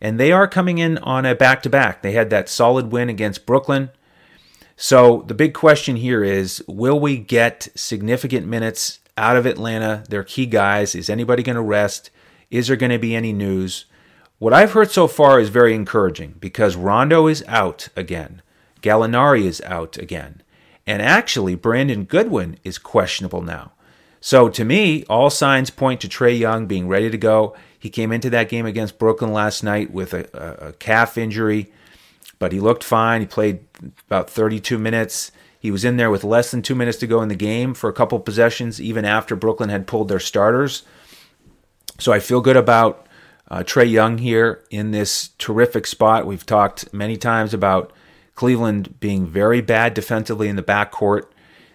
And 0.00 0.18
they 0.18 0.32
are 0.32 0.48
coming 0.48 0.78
in 0.78 0.98
on 0.98 1.24
a 1.24 1.34
back 1.34 1.62
to 1.62 1.70
back. 1.70 2.02
They 2.02 2.12
had 2.12 2.30
that 2.30 2.48
solid 2.48 2.90
win 2.92 3.08
against 3.08 3.46
Brooklyn. 3.46 3.90
So 4.76 5.24
the 5.26 5.34
big 5.34 5.54
question 5.54 5.96
here 5.96 6.22
is 6.22 6.62
will 6.68 7.00
we 7.00 7.18
get 7.18 7.68
significant 7.74 8.46
minutes 8.46 8.98
out 9.16 9.36
of 9.36 9.46
Atlanta, 9.46 10.04
their 10.08 10.24
key 10.24 10.46
guys? 10.46 10.94
Is 10.94 11.08
anybody 11.08 11.42
going 11.42 11.56
to 11.56 11.62
rest? 11.62 12.10
Is 12.50 12.66
there 12.66 12.76
going 12.76 12.92
to 12.92 12.98
be 12.98 13.14
any 13.14 13.32
news? 13.32 13.86
What 14.38 14.52
I've 14.52 14.72
heard 14.72 14.92
so 14.92 15.08
far 15.08 15.40
is 15.40 15.48
very 15.48 15.74
encouraging 15.74 16.36
because 16.38 16.76
Rondo 16.76 17.26
is 17.26 17.42
out 17.48 17.88
again, 17.96 18.40
Gallinari 18.82 19.42
is 19.42 19.60
out 19.62 19.98
again, 19.98 20.42
and 20.86 21.02
actually 21.02 21.56
Brandon 21.56 22.04
Goodwin 22.04 22.56
is 22.62 22.78
questionable 22.78 23.42
now. 23.42 23.72
So 24.20 24.48
to 24.48 24.64
me, 24.64 25.02
all 25.04 25.28
signs 25.28 25.70
point 25.70 26.00
to 26.02 26.08
Trae 26.08 26.38
Young 26.38 26.66
being 26.66 26.86
ready 26.86 27.10
to 27.10 27.18
go. 27.18 27.56
He 27.76 27.90
came 27.90 28.12
into 28.12 28.30
that 28.30 28.48
game 28.48 28.64
against 28.64 28.98
Brooklyn 28.98 29.32
last 29.32 29.64
night 29.64 29.90
with 29.90 30.14
a, 30.14 30.28
a, 30.68 30.72
calf 30.74 31.18
injury, 31.18 31.72
but 32.38 32.52
he 32.52 32.60
looked 32.60 32.84
fine. 32.84 33.20
He 33.20 33.26
played 33.26 33.64
about 34.06 34.30
32 34.30 34.78
minutes. 34.78 35.32
He 35.58 35.72
was 35.72 35.84
in 35.84 35.96
there 35.96 36.10
with 36.10 36.22
less 36.22 36.52
than 36.52 36.62
two 36.62 36.76
minutes 36.76 36.98
to 36.98 37.08
go 37.08 37.22
in 37.22 37.28
the 37.28 37.34
game 37.34 37.74
for 37.74 37.90
a 37.90 37.92
couple 37.92 38.20
possessions, 38.20 38.80
even 38.80 39.04
after 39.04 39.34
Brooklyn 39.34 39.70
had 39.70 39.88
pulled 39.88 40.06
their 40.08 40.20
starters. 40.20 40.84
So 41.98 42.12
I 42.12 42.20
feel 42.20 42.40
good 42.40 42.56
about 42.56 43.07
uh, 43.50 43.62
Trae 43.62 43.90
Young 43.90 44.18
here 44.18 44.62
in 44.70 44.90
this 44.90 45.30
terrific 45.38 45.86
spot. 45.86 46.26
We've 46.26 46.44
talked 46.44 46.92
many 46.92 47.16
times 47.16 47.54
about 47.54 47.92
Cleveland 48.34 49.00
being 49.00 49.26
very 49.26 49.60
bad 49.60 49.94
defensively 49.94 50.48
in 50.48 50.56
the 50.56 50.62
backcourt. 50.62 51.24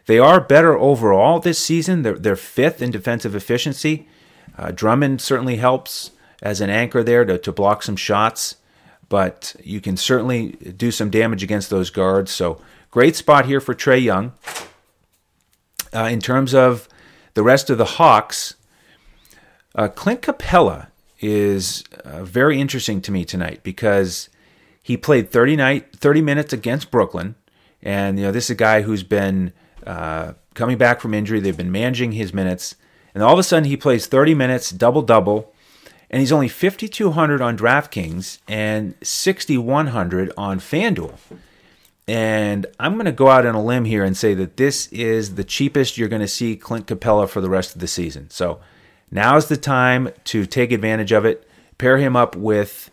They 0.06 0.20
are 0.20 0.40
better 0.40 0.78
overall 0.78 1.40
this 1.40 1.60
season. 1.60 2.04
They're, 2.04 2.18
they're 2.18 2.36
fifth 2.36 2.82
in 2.82 2.92
defensive 2.92 3.36
efficiency. 3.36 4.08
Uh, 4.58 4.72
Drummond 4.72 5.22
certainly 5.22 5.56
helps 5.56 6.12
as 6.42 6.62
an 6.62 6.70
anchor 6.70 7.04
there 7.04 7.26
to, 7.26 7.38
to 7.38 7.52
block 7.52 7.84
some 7.84 7.96
shots, 7.96 8.58
but 9.10 9.56
you 9.64 9.82
can 9.82 9.98
certainly 9.98 10.52
do 10.78 10.92
some 10.92 11.10
damage 11.10 11.42
against 11.42 11.70
those 11.70 11.90
guards. 11.90 12.32
So, 12.32 12.62
great 12.92 13.16
spot 13.16 13.46
here 13.46 13.62
for 13.62 13.74
Trae 13.74 14.04
Young. 14.04 14.34
Uh, 15.94 16.10
in 16.12 16.20
terms 16.20 16.54
of 16.54 16.90
the 17.34 17.44
rest 17.44 17.70
of 17.70 17.78
the 17.78 17.86
Hawks, 17.86 18.56
uh, 19.76 19.88
Clint 19.88 20.22
Capela 20.22 20.88
is 21.24 21.86
uh, 22.04 22.24
very 22.24 22.60
interesting 22.60 23.02
to 23.02 23.12
me 23.12 23.24
tonight 23.24 23.62
because 23.64 24.30
he 24.84 24.98
played 24.98 25.32
30 25.32 25.56
night 25.56 25.96
30 25.96 26.22
minutes 26.22 26.52
against 26.52 26.92
Brooklyn, 26.92 27.36
and 27.82 28.20
you 28.20 28.26
know 28.26 28.32
this 28.32 28.46
is 28.46 28.50
a 28.52 28.56
guy 28.56 28.82
who's 28.82 29.04
been 29.04 29.54
uh, 29.88 30.34
coming 30.54 30.78
back 30.78 31.00
from 31.00 31.14
injury. 31.14 31.40
They've 31.40 31.56
been 31.56 31.72
managing 31.72 32.12
his 32.12 32.34
minutes, 32.34 32.76
and 33.16 33.24
all 33.24 33.34
of 33.34 33.40
a 33.40 33.44
sudden 33.44 33.70
he 33.70 33.78
plays 33.78 34.06
30 34.06 34.36
minutes, 34.36 34.70
double 34.70 35.02
double, 35.02 35.54
and 36.10 36.20
he's 36.20 36.32
only 36.34 36.50
5200 36.50 37.42
on 37.42 37.58
DraftKings 37.58 38.40
and 38.48 38.94
6100 39.02 40.34
on 40.38 40.60
FanDuel. 40.60 41.18
And 42.06 42.66
I'm 42.82 42.96
going 42.96 43.06
to 43.06 43.14
go 43.14 43.30
out 43.30 43.46
on 43.46 43.56
a 43.56 43.64
limb 43.64 43.86
here 43.86 44.04
and 44.04 44.18
say 44.18 44.34
that 44.34 44.58
this 44.58 44.88
is 44.88 45.36
the 45.36 45.46
cheapest 45.46 45.98
you're 45.98 46.10
going 46.10 46.22
to 46.22 46.28
see 46.28 46.58
Clint 46.58 46.86
Capela 46.86 47.30
for 47.30 47.40
the 47.40 47.50
rest 47.50 47.76
of 47.76 47.80
the 47.80 47.88
season. 47.88 48.30
So 48.30 48.60
Now's 49.14 49.48
the 49.48 49.58
time 49.58 50.10
to 50.26 50.48
take 50.48 50.72
advantage 50.72 51.12
of 51.12 51.24
it. 51.24 51.48
Pair 51.78 51.98
him 51.98 52.16
up 52.16 52.36
with 52.36 52.90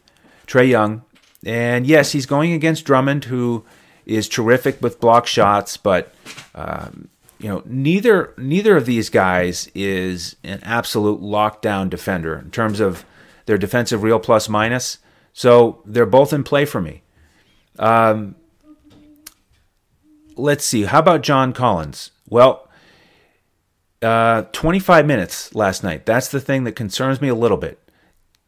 Trae 0.46 0.68
Young. 0.68 1.02
And 1.46 1.86
yes, 1.86 2.12
he's 2.12 2.26
going 2.26 2.52
against 2.52 2.84
Drummond, 2.84 3.24
who 3.24 3.64
is 4.04 4.28
terrific 4.28 4.82
with 4.82 5.00
block 5.00 5.26
shots, 5.26 5.78
but 5.78 6.12
um, 6.54 7.08
you 7.38 7.48
know 7.48 7.62
neither 7.64 8.34
neither 8.36 8.76
of 8.76 8.84
these 8.84 9.08
guys 9.08 9.70
is 9.74 10.36
an 10.44 10.60
absolute 10.62 11.22
lockdown 11.22 11.88
defender 11.88 12.38
in 12.38 12.50
terms 12.50 12.80
of 12.80 13.06
their 13.46 13.56
defensive 13.56 14.02
real 14.02 14.20
plus 14.20 14.46
minus. 14.46 14.98
So 15.32 15.80
they're 15.86 16.04
both 16.04 16.34
in 16.34 16.44
play 16.44 16.66
for 16.66 16.82
me. 16.82 17.02
Um, 17.78 18.34
let's 20.36 20.66
see. 20.66 20.82
How 20.82 20.98
about 20.98 21.22
John 21.22 21.54
Collins? 21.54 22.10
Well, 22.28 22.68
uh, 24.02 24.42
25 24.52 25.06
minutes 25.06 25.54
last 25.54 25.84
night. 25.84 26.06
That's 26.06 26.28
the 26.28 26.40
thing 26.40 26.64
that 26.64 26.72
concerns 26.72 27.20
me 27.20 27.28
a 27.28 27.34
little 27.34 27.56
bit. 27.56 27.78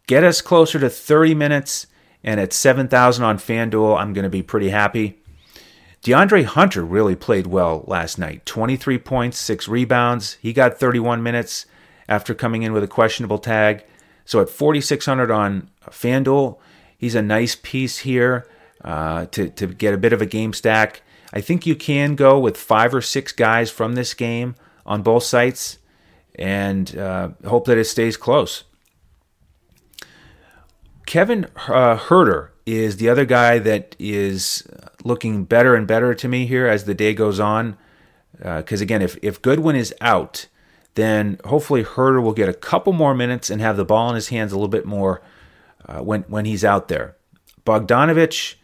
Get 0.06 0.24
us 0.24 0.40
closer 0.40 0.78
to 0.78 0.90
30 0.90 1.34
minutes, 1.34 1.86
and 2.24 2.40
at 2.40 2.52
7,000 2.52 3.24
on 3.24 3.38
FanDuel, 3.38 3.98
I'm 3.98 4.12
going 4.12 4.24
to 4.24 4.30
be 4.30 4.42
pretty 4.42 4.70
happy. 4.70 5.18
DeAndre 6.02 6.44
Hunter 6.44 6.84
really 6.84 7.14
played 7.14 7.46
well 7.46 7.84
last 7.86 8.18
night 8.18 8.44
23 8.44 8.98
points, 8.98 9.38
6 9.38 9.68
rebounds. 9.68 10.34
He 10.40 10.52
got 10.52 10.78
31 10.78 11.22
minutes 11.22 11.66
after 12.08 12.34
coming 12.34 12.62
in 12.62 12.72
with 12.72 12.82
a 12.82 12.88
questionable 12.88 13.38
tag. 13.38 13.84
So 14.24 14.40
at 14.40 14.48
4,600 14.48 15.30
on 15.30 15.70
FanDuel, 15.86 16.58
he's 16.98 17.14
a 17.14 17.22
nice 17.22 17.56
piece 17.56 17.98
here 17.98 18.46
uh, 18.84 19.26
to, 19.26 19.48
to 19.50 19.68
get 19.68 19.94
a 19.94 19.98
bit 19.98 20.12
of 20.12 20.20
a 20.20 20.26
game 20.26 20.52
stack. 20.52 21.02
I 21.32 21.40
think 21.40 21.66
you 21.66 21.76
can 21.76 22.16
go 22.16 22.38
with 22.38 22.56
five 22.56 22.94
or 22.94 23.00
six 23.00 23.32
guys 23.32 23.70
from 23.70 23.94
this 23.94 24.12
game 24.12 24.56
on 24.84 25.02
both 25.02 25.24
sites. 25.24 25.78
and 26.34 26.96
uh, 26.96 27.28
hope 27.46 27.66
that 27.66 27.76
it 27.78 27.84
stays 27.84 28.16
close. 28.16 28.64
Kevin 31.06 31.44
uh, 31.68 31.98
Huerter 31.98 32.50
is 32.64 32.96
the 32.96 33.08
other 33.08 33.24
guy 33.24 33.58
that 33.58 33.94
is 33.98 34.66
looking 35.04 35.44
better 35.44 35.74
and 35.74 35.86
better 35.86 36.14
to 36.14 36.28
me 36.28 36.46
here 36.46 36.66
as 36.66 36.84
the 36.84 36.94
day 36.94 37.12
goes 37.12 37.40
on. 37.40 37.76
Because 38.38 38.80
uh, 38.80 38.84
again, 38.84 39.02
if, 39.02 39.18
if 39.22 39.42
Goodwin 39.42 39.76
is 39.76 39.94
out, 40.00 40.46
then 40.94 41.38
hopefully 41.44 41.84
Huerter 41.84 42.22
will 42.22 42.32
get 42.32 42.48
a 42.48 42.54
couple 42.54 42.92
more 42.92 43.14
minutes 43.14 43.50
and 43.50 43.60
have 43.60 43.76
the 43.76 43.84
ball 43.84 44.08
in 44.08 44.14
his 44.14 44.28
hands 44.28 44.52
a 44.52 44.56
little 44.56 44.68
bit 44.68 44.86
more 44.86 45.22
uh, 45.86 46.00
when 46.00 46.22
when 46.22 46.44
he's 46.44 46.64
out 46.64 46.88
there. 46.88 47.16
Bogdanovich, 47.64 48.54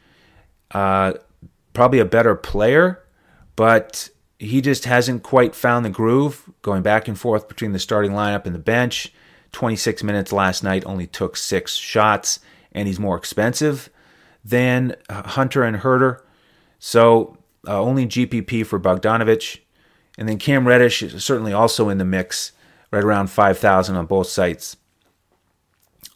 uh, 0.73 1.15
probably 1.73 1.99
a 1.99 2.05
better 2.05 2.35
player, 2.35 3.05
but 3.57 4.09
he 4.39 4.61
just 4.61 4.85
hasn't 4.85 5.23
quite 5.23 5.55
found 5.55 5.85
the 5.85 5.91
groove 5.91 6.49
going 6.63 6.83
back 6.83 7.09
and 7.09 7.19
forth 7.19 7.49
between 7.49 7.73
the 7.73 7.79
starting 7.79 8.13
lineup 8.13 8.47
and 8.47 8.55
the 8.55 8.61
bench. 8.61 9.13
26 9.53 10.03
minutes 10.03 10.33
last 10.33 10.63
night, 10.63 10.85
only 10.87 11.07
took 11.07 11.37
six 11.37 11.75
shots, 11.75 12.39
and 12.73 12.87
he's 12.87 13.01
more 13.01 13.17
expensive 13.17 13.89
than 14.45 14.95
Hunter 15.11 15.65
and 15.65 15.79
Huerter. 15.79 16.21
So 16.79 17.39
uh, 17.67 17.81
only 17.81 18.07
GPP 18.07 18.65
for 18.67 18.79
Bogdanovich. 18.79 19.61
And 20.17 20.29
then 20.29 20.39
Cam 20.39 20.67
Reddish 20.67 21.03
is 21.03 21.25
certainly 21.25 21.53
also 21.53 21.89
in 21.89 21.99
the 21.99 22.05
mix, 22.05 22.53
right 22.91 23.05
around 23.05 23.29
5,000 23.29 23.97
on 23.97 24.07
both 24.07 24.29
sites. 24.29 24.77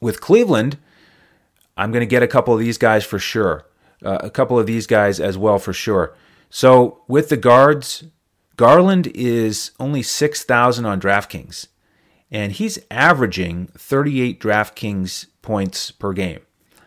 With 0.00 0.20
Cleveland, 0.20 0.78
I'm 1.76 1.92
going 1.92 2.00
to 2.00 2.06
get 2.06 2.22
a 2.22 2.28
couple 2.28 2.54
of 2.54 2.60
these 2.60 2.78
guys 2.78 3.04
for 3.04 3.18
sure. 3.18 3.66
Uh, 4.04 4.18
a 4.20 4.30
couple 4.30 4.58
of 4.58 4.66
these 4.66 4.86
guys 4.86 5.20
as 5.20 5.38
well 5.38 5.58
for 5.58 5.72
sure. 5.72 6.14
So 6.54 7.00
with 7.08 7.30
the 7.30 7.38
guards, 7.38 8.04
Garland 8.56 9.06
is 9.14 9.70
only 9.80 10.02
6,000 10.02 10.84
on 10.84 11.00
DraftKings, 11.00 11.68
and 12.30 12.52
he's 12.52 12.78
averaging 12.90 13.68
38 13.78 14.38
DraftKings 14.38 15.28
points 15.40 15.90
per 15.90 16.12
game. 16.12 16.40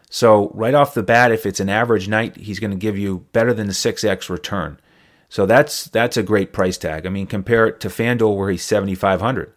So 0.08 0.52
right 0.54 0.76
off 0.76 0.94
the 0.94 1.02
bat, 1.02 1.32
if 1.32 1.48
it's 1.48 1.60
an 1.60 1.70
average 1.70 2.08
night, 2.08 2.38
he's 2.38 2.60
going 2.60 2.70
to 2.70 2.78
give 2.78 2.96
you 2.96 3.26
better 3.34 3.56
than 3.56 3.66
the 3.66 3.74
6x 3.74 4.30
return. 4.30 4.80
So 5.30 5.48
that's 5.48 5.86
that's 5.86 6.16
a 6.16 6.22
great 6.22 6.54
price 6.54 6.78
tag. 6.78 7.08
I 7.08 7.10
mean, 7.10 7.26
compare 7.26 7.66
it 7.66 7.80
to 7.80 7.88
FanDuel 7.88 8.38
where 8.38 8.52
he's 8.52 8.64
7,500. 8.64 9.52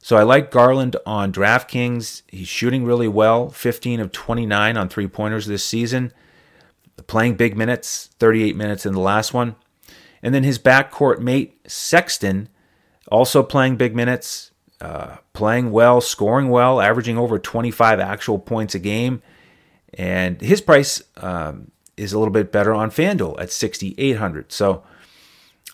So 0.00 0.18
I 0.18 0.24
like 0.24 0.50
Garland 0.50 0.96
on 1.06 1.32
DraftKings. 1.32 2.20
He's 2.28 2.48
shooting 2.48 2.84
really 2.84 3.08
well, 3.08 3.48
15 3.48 3.98
of 4.00 4.12
29 4.12 4.76
on 4.76 4.88
three 4.90 5.08
pointers 5.08 5.46
this 5.46 5.64
season 5.64 6.12
playing 7.06 7.34
big 7.34 7.56
minutes, 7.56 8.10
38 8.18 8.56
minutes 8.56 8.84
in 8.86 8.92
the 8.92 9.00
last 9.00 9.32
one. 9.32 9.56
And 10.22 10.34
then 10.34 10.44
his 10.44 10.58
backcourt 10.58 11.20
mate, 11.20 11.60
Sexton, 11.66 12.48
also 13.10 13.42
playing 13.42 13.76
big 13.76 13.94
minutes, 13.94 14.50
uh, 14.80 15.18
playing 15.32 15.70
well, 15.70 16.00
scoring 16.00 16.48
well, 16.48 16.80
averaging 16.80 17.18
over 17.18 17.38
25 17.38 18.00
actual 18.00 18.38
points 18.38 18.74
a 18.74 18.78
game. 18.78 19.22
And 19.94 20.40
his 20.40 20.60
price 20.60 21.02
um, 21.16 21.70
is 21.96 22.12
a 22.12 22.18
little 22.18 22.32
bit 22.32 22.52
better 22.52 22.74
on 22.74 22.90
FanDuel 22.90 23.40
at 23.40 23.50
6,800. 23.50 24.52
So 24.52 24.82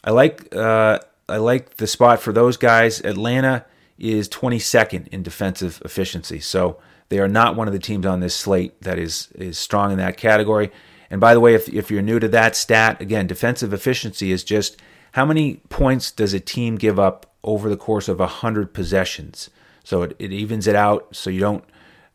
I 0.04 0.10
like 0.10 0.54
uh, 0.54 0.98
I 1.28 1.38
like 1.38 1.76
the 1.76 1.86
spot 1.86 2.20
for 2.20 2.32
those 2.32 2.56
guys. 2.56 3.00
Atlanta 3.00 3.64
is 3.98 4.28
22nd 4.28 5.08
in 5.08 5.22
defensive 5.22 5.80
efficiency, 5.84 6.40
so 6.40 6.78
they 7.08 7.18
are 7.18 7.28
not 7.28 7.56
one 7.56 7.66
of 7.66 7.72
the 7.72 7.78
teams 7.78 8.04
on 8.04 8.20
this 8.20 8.36
slate 8.36 8.80
that 8.82 8.98
is 8.98 9.28
is 9.34 9.58
strong 9.58 9.92
in 9.92 9.98
that 9.98 10.16
category. 10.16 10.70
And 11.14 11.20
by 11.20 11.32
the 11.32 11.38
way, 11.38 11.54
if, 11.54 11.68
if 11.68 11.92
you're 11.92 12.02
new 12.02 12.18
to 12.18 12.26
that 12.26 12.56
stat, 12.56 13.00
again, 13.00 13.28
defensive 13.28 13.72
efficiency 13.72 14.32
is 14.32 14.42
just 14.42 14.82
how 15.12 15.24
many 15.24 15.58
points 15.68 16.10
does 16.10 16.34
a 16.34 16.40
team 16.40 16.74
give 16.74 16.98
up 16.98 17.32
over 17.44 17.68
the 17.68 17.76
course 17.76 18.08
of 18.08 18.18
100 18.18 18.74
possessions. 18.74 19.48
So 19.84 20.02
it, 20.02 20.16
it 20.18 20.32
evens 20.32 20.66
it 20.66 20.74
out 20.74 21.14
so 21.14 21.30
you 21.30 21.38
don't 21.38 21.62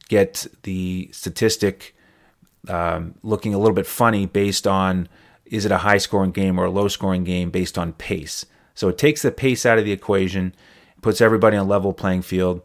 get 0.10 0.46
the 0.64 1.10
statistic 1.14 1.96
um, 2.68 3.16
looking 3.24 3.54
a 3.54 3.58
little 3.58 3.74
bit 3.74 3.88
funny 3.88 4.26
based 4.26 4.68
on 4.68 5.08
is 5.46 5.64
it 5.64 5.72
a 5.72 5.78
high 5.78 5.98
scoring 5.98 6.32
game 6.32 6.60
or 6.60 6.66
a 6.66 6.70
low 6.70 6.90
scoring 6.90 7.24
game 7.24 7.52
based 7.52 7.78
on 7.78 7.94
pace. 7.94 8.46
So 8.76 8.90
it 8.90 8.98
takes 8.98 9.22
the 9.22 9.32
pace 9.32 9.66
out 9.66 9.80
of 9.80 9.86
the 9.86 9.94
equation, 9.94 10.54
puts 11.02 11.22
everybody 11.22 11.56
on 11.56 11.70
level 11.70 11.94
playing 11.94 12.24
field, 12.24 12.64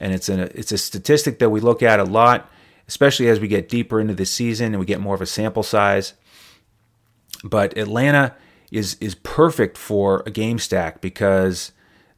and 0.00 0.12
it's 0.12 0.28
a 0.28 0.58
it's 0.58 0.72
a 0.72 0.78
statistic 0.78 1.38
that 1.38 1.50
we 1.50 1.60
look 1.60 1.80
at 1.80 2.00
a 2.00 2.04
lot 2.04 2.50
especially 2.88 3.28
as 3.28 3.40
we 3.40 3.48
get 3.48 3.68
deeper 3.68 4.00
into 4.00 4.14
the 4.14 4.26
season 4.26 4.66
and 4.66 4.78
we 4.78 4.86
get 4.86 5.00
more 5.00 5.14
of 5.14 5.22
a 5.22 5.26
sample 5.26 5.62
size. 5.62 6.14
But 7.44 7.76
Atlanta 7.76 8.34
is 8.70 8.96
is 9.00 9.14
perfect 9.14 9.78
for 9.78 10.22
a 10.26 10.30
game 10.30 10.58
stack 10.58 11.00
because 11.00 11.72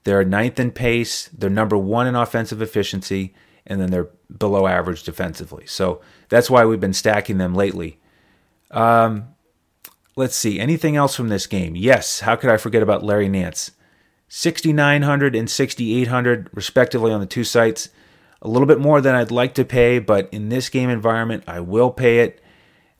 they're 0.04 0.24
ninth 0.24 0.58
in 0.58 0.70
pace, 0.70 1.28
they're 1.28 1.50
number 1.50 1.76
one 1.76 2.06
in 2.06 2.14
offensive 2.14 2.62
efficiency, 2.62 3.34
and 3.66 3.80
then 3.80 3.90
they're 3.90 4.08
below 4.36 4.66
average 4.66 5.02
defensively. 5.02 5.66
So 5.66 6.00
that's 6.28 6.48
why 6.48 6.64
we've 6.64 6.80
been 6.80 6.94
stacking 6.94 7.38
them 7.38 7.54
lately. 7.54 7.98
Um, 8.70 9.34
let's 10.16 10.36
see, 10.36 10.58
anything 10.58 10.96
else 10.96 11.14
from 11.14 11.28
this 11.28 11.46
game? 11.46 11.76
Yes, 11.76 12.20
how 12.20 12.36
could 12.36 12.50
I 12.50 12.56
forget 12.56 12.82
about 12.82 13.02
Larry 13.02 13.28
Nance? 13.28 13.72
6,900 14.28 15.34
and 15.34 15.48
6,800 15.48 16.50
respectively 16.52 17.12
on 17.12 17.20
the 17.20 17.26
two 17.26 17.44
sites 17.44 17.88
a 18.40 18.48
little 18.48 18.66
bit 18.66 18.78
more 18.78 19.00
than 19.00 19.14
I'd 19.14 19.30
like 19.30 19.54
to 19.54 19.64
pay, 19.64 19.98
but 19.98 20.28
in 20.32 20.48
this 20.48 20.68
game 20.68 20.90
environment, 20.90 21.44
I 21.46 21.60
will 21.60 21.90
pay 21.90 22.20
it. 22.20 22.40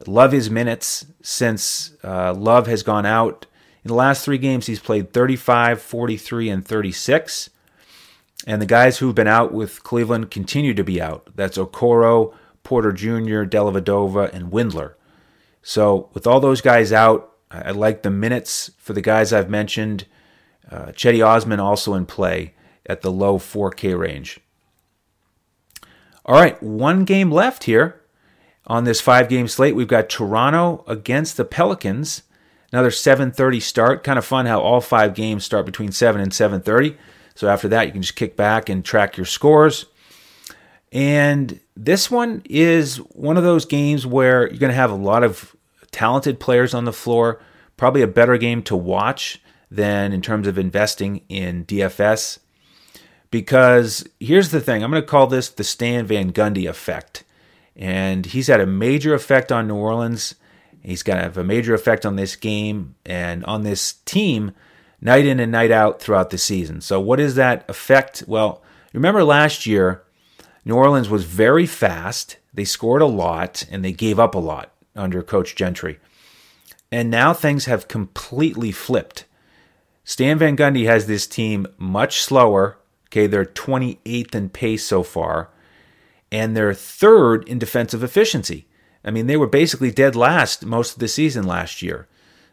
Love 0.06 0.32
his 0.32 0.50
minutes 0.50 1.06
since 1.22 1.92
uh, 2.04 2.32
Love 2.32 2.66
has 2.66 2.82
gone 2.82 3.06
out. 3.06 3.46
In 3.84 3.88
the 3.88 3.94
last 3.94 4.24
three 4.24 4.38
games, 4.38 4.66
he's 4.66 4.80
played 4.80 5.12
35, 5.12 5.80
43, 5.80 6.48
and 6.50 6.64
36. 6.64 7.50
And 8.46 8.62
the 8.62 8.66
guys 8.66 8.98
who've 8.98 9.14
been 9.14 9.28
out 9.28 9.52
with 9.52 9.82
Cleveland 9.82 10.30
continue 10.30 10.74
to 10.74 10.84
be 10.84 11.00
out. 11.00 11.28
That's 11.34 11.58
Okoro, 11.58 12.34
Porter 12.62 12.92
Jr., 12.92 13.44
Dellavedova, 13.44 14.32
and 14.32 14.52
Windler. 14.52 14.94
So 15.62 16.08
with 16.14 16.26
all 16.26 16.40
those 16.40 16.60
guys 16.60 16.92
out, 16.92 17.32
I 17.50 17.70
like 17.70 18.02
the 18.02 18.10
minutes 18.10 18.70
for 18.78 18.92
the 18.92 19.00
guys 19.00 19.32
I've 19.32 19.50
mentioned. 19.50 20.06
Uh, 20.70 20.86
Cedi 20.86 21.26
Osman 21.26 21.60
also 21.60 21.94
in 21.94 22.06
play 22.06 22.54
at 22.86 23.02
the 23.02 23.10
low 23.10 23.38
4K 23.38 23.98
range. 23.98 24.40
All 26.28 26.34
right, 26.34 26.62
one 26.62 27.06
game 27.06 27.30
left 27.32 27.64
here 27.64 28.02
on 28.66 28.84
this 28.84 29.00
five 29.00 29.30
game 29.30 29.48
slate. 29.48 29.74
We've 29.74 29.88
got 29.88 30.10
Toronto 30.10 30.84
against 30.86 31.38
the 31.38 31.44
Pelicans. 31.46 32.22
Another 32.70 32.90
7:30 32.90 33.60
start. 33.62 34.04
Kind 34.04 34.18
of 34.18 34.26
fun 34.26 34.44
how 34.44 34.60
all 34.60 34.82
five 34.82 35.14
games 35.14 35.46
start 35.46 35.64
between 35.64 35.90
7 35.90 36.20
and 36.20 36.30
7:30. 36.30 36.98
So 37.34 37.48
after 37.48 37.66
that, 37.68 37.86
you 37.86 37.92
can 37.92 38.02
just 38.02 38.14
kick 38.14 38.36
back 38.36 38.68
and 38.68 38.84
track 38.84 39.16
your 39.16 39.24
scores. 39.24 39.86
And 40.92 41.60
this 41.74 42.10
one 42.10 42.42
is 42.44 42.98
one 42.98 43.38
of 43.38 43.42
those 43.42 43.64
games 43.64 44.06
where 44.06 44.48
you're 44.50 44.58
going 44.58 44.68
to 44.68 44.76
have 44.76 44.90
a 44.90 44.96
lot 44.96 45.24
of 45.24 45.56
talented 45.92 46.38
players 46.38 46.74
on 46.74 46.84
the 46.84 46.92
floor. 46.92 47.40
Probably 47.78 48.02
a 48.02 48.06
better 48.06 48.36
game 48.36 48.62
to 48.64 48.76
watch 48.76 49.40
than 49.70 50.12
in 50.12 50.20
terms 50.20 50.46
of 50.46 50.58
investing 50.58 51.22
in 51.30 51.64
DFS 51.64 52.40
because 53.30 54.08
here's 54.20 54.50
the 54.50 54.60
thing 54.60 54.82
I'm 54.82 54.90
going 54.90 55.02
to 55.02 55.08
call 55.08 55.26
this 55.26 55.48
the 55.48 55.64
Stan 55.64 56.06
Van 56.06 56.32
Gundy 56.32 56.68
effect. 56.68 57.24
And 57.76 58.26
he's 58.26 58.48
had 58.48 58.60
a 58.60 58.66
major 58.66 59.14
effect 59.14 59.52
on 59.52 59.68
New 59.68 59.76
Orleans. 59.76 60.34
He's 60.82 61.02
going 61.02 61.18
to 61.18 61.22
have 61.22 61.38
a 61.38 61.44
major 61.44 61.74
effect 61.74 62.04
on 62.04 62.16
this 62.16 62.34
game 62.34 62.96
and 63.04 63.44
on 63.44 63.62
this 63.62 63.94
team 64.04 64.52
night 65.00 65.26
in 65.26 65.38
and 65.38 65.52
night 65.52 65.70
out 65.70 66.00
throughout 66.00 66.30
the 66.30 66.38
season. 66.38 66.80
So, 66.80 67.00
what 67.00 67.20
is 67.20 67.34
that 67.36 67.68
effect? 67.68 68.24
Well, 68.26 68.62
remember 68.92 69.22
last 69.22 69.66
year, 69.66 70.02
New 70.64 70.74
Orleans 70.74 71.08
was 71.08 71.24
very 71.24 71.66
fast. 71.66 72.38
They 72.52 72.64
scored 72.64 73.02
a 73.02 73.06
lot 73.06 73.64
and 73.70 73.84
they 73.84 73.92
gave 73.92 74.18
up 74.18 74.34
a 74.34 74.38
lot 74.38 74.72
under 74.96 75.22
Coach 75.22 75.54
Gentry. 75.54 75.98
And 76.90 77.10
now 77.10 77.32
things 77.32 77.66
have 77.66 77.88
completely 77.88 78.72
flipped. 78.72 79.24
Stan 80.04 80.38
Van 80.38 80.56
Gundy 80.56 80.86
has 80.86 81.06
this 81.06 81.26
team 81.26 81.66
much 81.76 82.22
slower 82.22 82.78
Okay, 83.08 83.26
they're 83.26 83.44
28th 83.44 84.34
in 84.34 84.50
pace 84.50 84.84
so 84.84 85.02
far, 85.02 85.50
and 86.30 86.56
they're 86.56 86.74
third 86.74 87.48
in 87.48 87.58
defensive 87.58 88.02
efficiency. 88.02 88.66
I 89.04 89.10
mean, 89.10 89.26
they 89.26 89.36
were 89.36 89.46
basically 89.46 89.90
dead 89.90 90.14
last 90.14 90.66
most 90.66 90.94
of 90.94 90.98
the 90.98 91.08
season 91.08 91.46
last 91.46 91.80
year. 91.80 92.06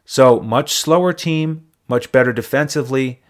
So, 0.06 0.40
much 0.40 0.74
slower 0.74 1.12
team, 1.12 1.68
much 1.88 2.12
better 2.12 2.32
defensively. 2.32 3.22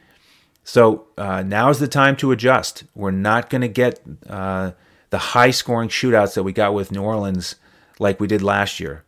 So, 0.64 1.08
uh, 1.18 1.42
now's 1.42 1.80
the 1.80 1.88
time 1.88 2.16
to 2.18 2.32
adjust. 2.32 2.84
We're 2.94 3.12
not 3.12 3.50
going 3.50 3.62
to 3.62 3.68
get 3.68 4.02
uh, 4.30 4.72
the 5.10 5.18
high 5.18 5.52
scoring 5.52 5.90
shootouts 5.90 6.36
that 6.36 6.44
we 6.44 6.52
got 6.52 6.74
with 6.74 6.92
New 6.92 7.02
Orleans 7.02 7.56
like 7.98 8.20
we 8.20 8.28
did 8.28 8.42
last 8.42 8.80
year. 8.80 9.04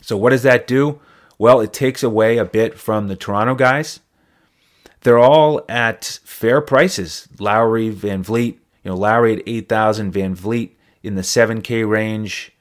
So, 0.00 0.16
what 0.16 0.30
does 0.30 0.44
that 0.44 0.66
do? 0.66 1.00
Well, 1.38 1.60
it 1.60 1.72
takes 1.72 2.02
away 2.02 2.38
a 2.38 2.44
bit 2.44 2.78
from 2.78 3.08
the 3.08 3.16
Toronto 3.16 3.54
guys. 3.54 4.00
They're 5.04 5.18
all 5.18 5.62
at 5.68 6.18
fair 6.24 6.60
prices. 6.60 7.28
Lowry, 7.38 7.90
Van 7.90 8.24
Vleet, 8.24 8.54
you 8.82 8.90
know, 8.90 8.96
Lowry 8.96 9.34
at 9.34 9.42
8,000, 9.46 10.10
Van 10.10 10.34
Vleet 10.34 10.72
in 11.02 11.14
the 11.14 11.22
7K 11.22 11.88
range. 11.88 12.52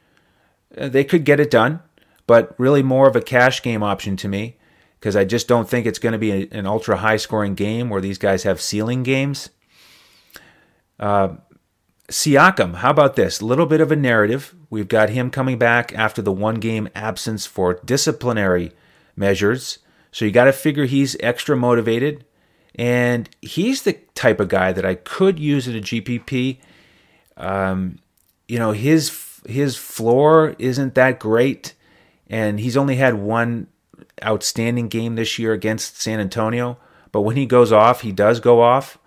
Uh, 0.77 0.89
they 0.89 1.05
could 1.05 1.23
get 1.23 1.39
it 1.39 1.49
done, 1.49 1.81
but 2.27 2.53
really 2.59 2.83
more 2.83 3.07
of 3.07 3.15
a 3.15 3.21
cash 3.21 3.63
game 3.63 3.81
option 3.81 4.17
to 4.17 4.27
me 4.27 4.57
because 4.99 5.15
I 5.15 5.23
just 5.23 5.47
don't 5.47 5.69
think 5.69 5.85
it's 5.85 5.99
going 5.99 6.13
to 6.13 6.19
be 6.19 6.49
an 6.51 6.65
ultra 6.67 6.97
high 6.97 7.17
scoring 7.17 7.55
game 7.55 7.89
where 7.89 8.01
these 8.01 8.17
guys 8.17 8.43
have 8.43 8.61
ceiling 8.61 9.03
games. 9.03 9.49
Uh, 10.99 11.35
Siakam, 12.09 12.75
how 12.75 12.89
about 12.89 13.15
this? 13.15 13.39
A 13.39 13.45
little 13.45 13.65
bit 13.65 13.79
of 13.79 13.91
a 13.91 13.95
narrative. 13.95 14.53
We've 14.69 14.87
got 14.89 15.09
him 15.09 15.29
coming 15.29 15.57
back 15.57 15.93
after 15.93 16.21
the 16.21 16.31
one 16.31 16.55
game 16.55 16.89
absence 16.93 17.45
for 17.45 17.79
disciplinary 17.85 18.73
measures. 19.15 19.79
So 20.11 20.25
you 20.25 20.31
got 20.31 20.45
to 20.45 20.53
figure 20.53 20.85
he's 20.85 21.15
extra 21.21 21.55
motivated. 21.55 22.25
And 22.75 23.29
he's 23.41 23.83
the 23.83 23.93
type 24.15 24.39
of 24.39 24.49
guy 24.49 24.71
that 24.71 24.85
I 24.85 24.95
could 24.95 25.39
use 25.39 25.67
in 25.67 25.75
a 25.75 25.81
GPP. 25.81 26.57
Um, 27.37 27.99
you 28.47 28.59
know, 28.59 28.71
his 28.71 29.41
his 29.45 29.75
floor 29.75 30.55
isn't 30.57 30.95
that 30.95 31.19
great, 31.19 31.73
and 32.27 32.59
he's 32.59 32.77
only 32.77 32.95
had 32.95 33.15
one 33.15 33.67
outstanding 34.23 34.87
game 34.87 35.15
this 35.15 35.37
year 35.37 35.53
against 35.53 36.01
San 36.01 36.19
Antonio. 36.19 36.77
But 37.11 37.21
when 37.21 37.35
he 37.35 37.45
goes 37.45 37.71
off, 37.71 38.01
he 38.01 38.11
does 38.11 38.39
go 38.39 38.61
off. 38.61 38.97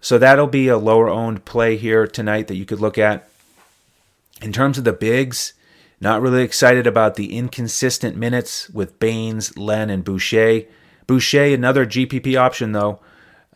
So 0.00 0.18
that'll 0.18 0.46
be 0.46 0.68
a 0.68 0.78
lower 0.78 1.08
owned 1.08 1.44
play 1.44 1.76
here 1.76 2.06
tonight 2.06 2.48
that 2.48 2.56
you 2.56 2.64
could 2.64 2.80
look 2.80 2.98
at. 2.98 3.28
In 4.40 4.52
terms 4.52 4.78
of 4.78 4.84
the 4.84 4.92
bigs, 4.92 5.52
not 6.00 6.22
really 6.22 6.42
excited 6.42 6.86
about 6.86 7.16
the 7.16 7.36
inconsistent 7.36 8.16
minutes 8.16 8.70
with 8.70 8.98
Baynes, 8.98 9.56
Len, 9.58 9.90
and 9.90 10.02
Boucher. 10.02 10.62
Boucher, 11.10 11.42
another 11.42 11.84
GPP 11.84 12.38
option 12.38 12.70
though. 12.70 13.00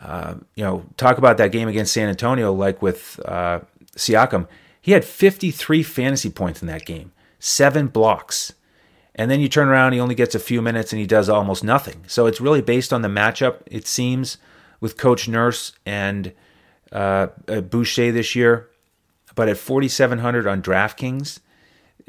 Uh, 0.00 0.34
you 0.56 0.64
know, 0.64 0.84
talk 0.96 1.18
about 1.18 1.36
that 1.36 1.52
game 1.52 1.68
against 1.68 1.92
San 1.92 2.08
Antonio, 2.08 2.52
like 2.52 2.82
with 2.82 3.20
uh, 3.24 3.60
Siakam. 3.96 4.48
He 4.80 4.90
had 4.90 5.04
53 5.04 5.84
fantasy 5.84 6.30
points 6.30 6.62
in 6.62 6.66
that 6.66 6.84
game, 6.84 7.12
seven 7.38 7.86
blocks. 7.86 8.54
And 9.14 9.30
then 9.30 9.38
you 9.38 9.48
turn 9.48 9.68
around, 9.68 9.92
he 9.92 10.00
only 10.00 10.16
gets 10.16 10.34
a 10.34 10.40
few 10.40 10.60
minutes 10.60 10.92
and 10.92 10.98
he 10.98 11.06
does 11.06 11.28
almost 11.28 11.62
nothing. 11.62 12.02
So 12.08 12.26
it's 12.26 12.40
really 12.40 12.60
based 12.60 12.92
on 12.92 13.02
the 13.02 13.08
matchup, 13.08 13.58
it 13.66 13.86
seems, 13.86 14.36
with 14.80 14.96
Coach 14.96 15.28
Nurse 15.28 15.74
and 15.86 16.32
uh, 16.90 17.28
uh 17.46 17.60
Boucher 17.60 18.10
this 18.10 18.34
year. 18.34 18.68
But 19.36 19.48
at 19.48 19.58
4,700 19.58 20.48
on 20.48 20.60
DraftKings, 20.60 21.38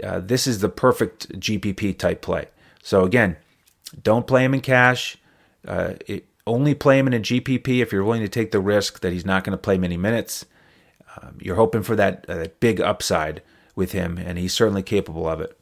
uh, 0.04 0.22
this 0.22 0.48
is 0.48 0.62
the 0.62 0.70
perfect 0.70 1.40
GPP 1.40 2.00
type 2.00 2.24
play. 2.24 2.48
So 2.82 3.04
again, 3.04 3.38
don't 4.02 4.26
play 4.26 4.44
him 4.44 4.56
in 4.56 4.62
cash. 4.62 5.18
Uh, 5.68 5.94
it, 6.08 6.28
only 6.48 6.76
play 6.76 7.00
him 7.00 7.08
in 7.08 7.14
a 7.14 7.20
GPP 7.20 7.82
if 7.82 7.92
you're 7.92 8.04
willing 8.04 8.22
to 8.22 8.30
take 8.30 8.52
the 8.52 8.60
risk 8.60 9.00
that 9.02 9.12
he's 9.12 9.26
not 9.26 9.44
going 9.44 9.52
to 9.52 9.62
play 9.62 9.78
many 9.78 9.98
minutes. 9.98 10.46
Um, 11.18 11.38
you're 11.42 11.56
hoping 11.56 11.82
for 11.82 11.96
that 11.96 12.26
uh, 12.28 12.48
big 12.60 12.80
upside 12.80 13.42
with 13.76 13.94
him, 13.94 14.18
and 14.18 14.38
he's 14.38 14.54
certainly 14.54 14.84
capable 14.84 15.28
of 15.28 15.42
it. 15.42 15.58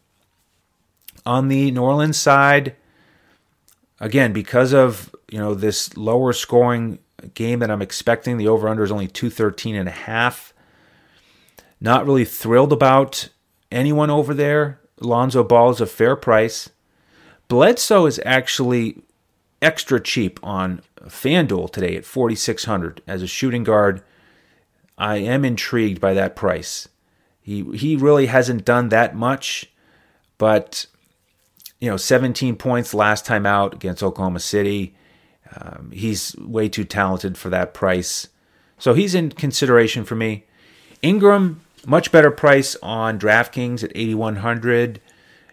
On 1.25 1.47
the 1.47 1.71
New 1.71 1.81
Orleans 1.81 2.17
side, 2.17 2.75
again, 3.99 4.33
because 4.33 4.73
of 4.73 5.15
you 5.31 5.39
know 5.39 5.53
this 5.53 5.95
lower 5.95 6.33
scoring 6.33 6.99
game 7.33 7.59
that 7.59 7.71
I'm 7.71 7.81
expecting, 7.81 8.37
the 8.37 8.47
over 8.47 8.67
under 8.67 8.83
is 8.83 8.91
only 8.91 9.07
213 9.07 9.75
and 9.75 9.87
a 9.87 9.91
half. 9.91 10.53
Not 11.79 12.05
really 12.05 12.25
thrilled 12.25 12.73
about 12.73 13.29
anyone 13.71 14.09
over 14.09 14.33
there. 14.33 14.79
Lonzo 14.99 15.43
Ball 15.43 15.69
is 15.71 15.81
a 15.81 15.85
fair 15.85 16.15
price. 16.15 16.69
Bledsoe 17.47 18.05
is 18.05 18.21
actually 18.25 19.01
extra 19.63 19.99
cheap 19.99 20.39
on 20.43 20.82
FanDuel 21.02 21.71
today 21.71 21.95
at 21.95 22.06
4600 22.06 23.02
as 23.08 23.21
a 23.21 23.28
shooting 23.28 23.63
guard. 23.63 24.04
I 24.97 25.17
am 25.17 25.43
intrigued 25.43 25.99
by 25.99 26.13
that 26.13 26.36
price. 26.36 26.88
He 27.41 27.63
he 27.76 27.95
really 27.95 28.28
hasn't 28.28 28.63
done 28.65 28.89
that 28.89 29.15
much, 29.15 29.71
but 30.38 30.86
you 31.80 31.89
know, 31.89 31.97
17 31.97 32.56
points 32.56 32.93
last 32.93 33.26
time 33.26 33.45
out 33.45 33.73
against 33.73 34.02
Oklahoma 34.02 34.39
City. 34.39 34.95
Um, 35.54 35.91
he's 35.91 36.36
way 36.38 36.69
too 36.69 36.86
talented 36.86 37.38
for 37.38 37.49
that 37.49 37.73
price. 37.73 38.30
So 38.78 38.93
he's 38.93 39.13
in 39.13 39.32
consideration 39.32 40.06
for 40.06 40.15
me. 40.15 40.45
Ingram, 41.02 41.62
much 41.86 42.12
better 42.12 42.32
price 42.32 42.78
on 42.82 43.19
DraftKings 43.19 43.84
at 43.84 43.91
8100. 43.95 45.02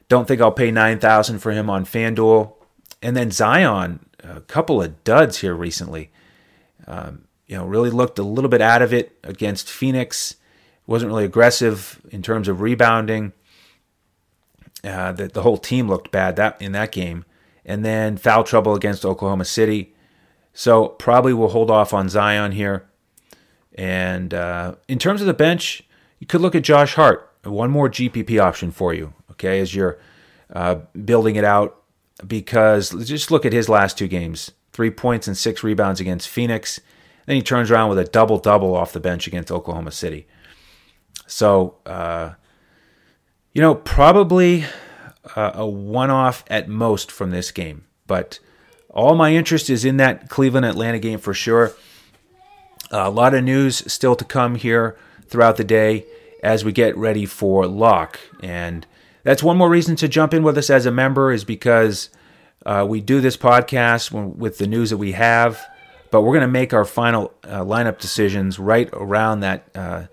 Don't 0.09 0.29
think 0.29 0.41
I'll 0.41 0.53
pay 0.53 0.71
9000 0.71 1.41
for 1.41 1.51
him 1.51 1.69
on 1.69 1.85
FanDuel. 1.85 2.53
And 3.03 3.17
then 3.17 3.31
Zion, 3.31 4.07
a 4.23 4.41
couple 4.43 4.83
of 4.83 5.03
duds 5.05 5.39
here 5.39 5.55
recently. 5.55 6.11
Um, 6.87 7.25
you 7.47 7.57
know, 7.57 7.65
really 7.65 7.91
looked 7.91 8.19
a 8.19 8.23
little 8.23 8.51
bit 8.51 8.61
out 8.61 8.83
of 8.83 8.93
it 8.93 9.19
against 9.25 9.69
Phoenix. 9.71 10.37
Wasn't 10.87 11.11
really 11.11 11.25
aggressive 11.25 12.01
in 12.11 12.23
terms 12.23 12.49
of 12.49 12.61
rebounding. 12.61 13.33
Uh, 14.85 15.13
the, 15.13 15.29
the 15.29 15.43
whole 15.43 15.59
team 15.59 15.89
looked 15.89 16.11
bad 16.11 16.37
that 16.37 16.61
in 16.61 16.73
that 16.73 16.93
game, 16.93 17.25
and 17.65 17.85
then 17.85 18.17
foul 18.17 18.45
trouble 18.45 18.75
against 18.75 19.05
Oklahoma 19.05 19.45
City. 19.45 19.95
So 20.53 20.89
probably 20.89 21.33
we'll 21.33 21.49
hold 21.49 21.71
off 21.71 21.93
on 21.93 22.09
Zion 22.09 22.53
here. 22.53 22.89
And 23.75 24.33
uh, 24.35 24.77
in 24.89 24.99
terms 24.99 25.21
of 25.21 25.27
the 25.27 25.35
bench, 25.35 25.83
you 26.19 26.27
could 26.27 26.41
look 26.41 26.55
at 26.55 26.63
Josh 26.63 26.95
Hart, 26.95 27.31
one 27.45 27.71
more 27.71 27.89
GPP 27.89 28.41
option 28.41 28.71
for 28.71 28.93
you. 28.95 29.13
Okay, 29.33 29.61
as 29.61 29.75
you're 29.75 29.99
uh, 30.53 30.77
building 31.05 31.37
it 31.37 31.45
out, 31.45 31.80
because 32.27 32.91
just 33.07 33.31
look 33.31 33.47
at 33.47 33.53
his 33.53 33.69
last 33.69 33.99
two 33.99 34.09
games: 34.09 34.53
three 34.73 34.91
points 34.91 35.27
and 35.27 35.37
six 35.37 35.63
rebounds 35.63 36.01
against 36.01 36.29
Phoenix. 36.29 36.81
Then 37.27 37.37
he 37.37 37.43
turns 37.43 37.71
around 37.71 37.91
with 37.91 37.99
a 37.99 38.05
double 38.05 38.39
double 38.39 38.75
off 38.75 38.93
the 38.93 39.01
bench 39.01 39.27
against 39.27 39.51
Oklahoma 39.53 39.93
City. 39.93 40.27
So 41.27 41.77
uh, 41.87 42.35
you 43.53 43.61
know, 43.61 43.75
probably 43.75 44.65
uh, 45.37 45.53
a 45.55 45.67
one 45.67 46.11
off 46.11 46.45
at 46.49 46.69
most 46.69 47.11
from 47.11 47.31
this 47.31 47.51
game. 47.51 47.85
But 48.07 48.39
all 48.89 49.15
my 49.15 49.35
interest 49.35 49.71
is 49.71 49.85
in 49.85 49.97
that 49.99 50.29
Cleveland 50.29 50.67
Atlanta 50.67 50.99
game 50.99 51.19
for 51.19 51.35
sure. 51.35 51.73
A 52.91 53.11
lot 53.11 53.35
of 53.35 53.45
news 53.45 53.93
still 53.93 54.17
to 54.17 54.25
come 54.25 54.57
here 54.57 54.97
throughout 55.27 55.57
the 55.57 55.65
day 55.65 56.07
as 56.43 56.65
we 56.65 56.73
get 56.73 56.97
ready 56.97 57.25
for 57.25 57.67
lock. 57.67 58.19
And 58.43 58.87
that's 59.23 59.43
one 59.43 59.57
more 59.57 59.69
reason 59.69 59.97
to 59.97 60.09
jump 60.09 60.35
in 60.35 60.43
with 60.43 60.57
us 60.57 60.71
as 60.71 60.87
a 60.87 60.91
member 60.91 61.33
is 61.33 61.45
because 61.45 62.11
uh, 62.65 62.87
we 62.89 63.01
do 63.01 63.21
this 63.21 63.37
podcast 63.37 64.13
with 64.37 64.59
the 64.59 64.67
news 64.67 64.91
that 64.91 64.99
we 64.99 65.13
have, 65.13 65.61
but 66.11 66.23
we're 66.23 66.35
going 66.35 66.41
to 66.43 66.49
make 66.49 66.75
our 66.75 66.85
final 66.85 67.33
uh, 67.45 67.61
lineup 67.61 67.99
decisions 67.99 68.59
right 68.59 68.89
around 68.93 69.41
that 69.41 69.69
uh, 69.75 70.07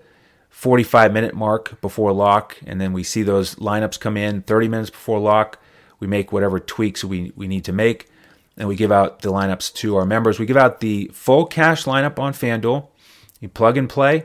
45 0.50 1.12
minute 1.12 1.34
mark 1.34 1.80
before 1.80 2.12
lock, 2.12 2.56
and 2.66 2.80
then 2.80 2.92
we 2.92 3.02
see 3.02 3.22
those 3.22 3.54
lineups 3.56 4.00
come 4.00 4.16
in 4.16 4.42
30 4.42 4.68
minutes 4.68 4.90
before 4.90 5.20
lock. 5.20 5.60
We 6.00 6.06
make 6.06 6.32
whatever 6.32 6.58
tweaks 6.58 7.04
we, 7.04 7.32
we 7.36 7.48
need 7.48 7.64
to 7.64 7.72
make, 7.72 8.08
and 8.56 8.68
we 8.68 8.76
give 8.76 8.90
out 8.90 9.20
the 9.22 9.30
lineups 9.30 9.72
to 9.74 9.96
our 9.96 10.06
members. 10.06 10.38
We 10.38 10.46
give 10.46 10.56
out 10.56 10.80
the 10.80 11.10
full 11.12 11.46
cash 11.46 11.84
lineup 11.84 12.18
on 12.18 12.32
FanDuel. 12.32 12.88
You 13.40 13.48
plug 13.48 13.76
and 13.76 13.88
play. 13.88 14.24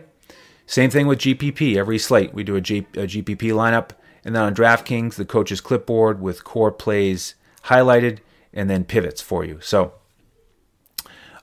Same 0.65 0.89
thing 0.89 1.07
with 1.07 1.19
GPP. 1.19 1.75
Every 1.75 1.99
slate, 1.99 2.33
we 2.33 2.43
do 2.43 2.55
a, 2.55 2.61
G, 2.61 2.79
a 2.93 3.05
GPP 3.05 3.51
lineup. 3.51 3.91
And 4.25 4.35
then 4.35 4.43
on 4.43 4.55
DraftKings, 4.55 5.15
the 5.15 5.25
coach's 5.25 5.61
clipboard 5.61 6.21
with 6.21 6.43
core 6.43 6.71
plays 6.71 7.35
highlighted 7.65 8.19
and 8.53 8.69
then 8.69 8.85
pivots 8.85 9.21
for 9.21 9.43
you. 9.43 9.59
So, 9.61 9.93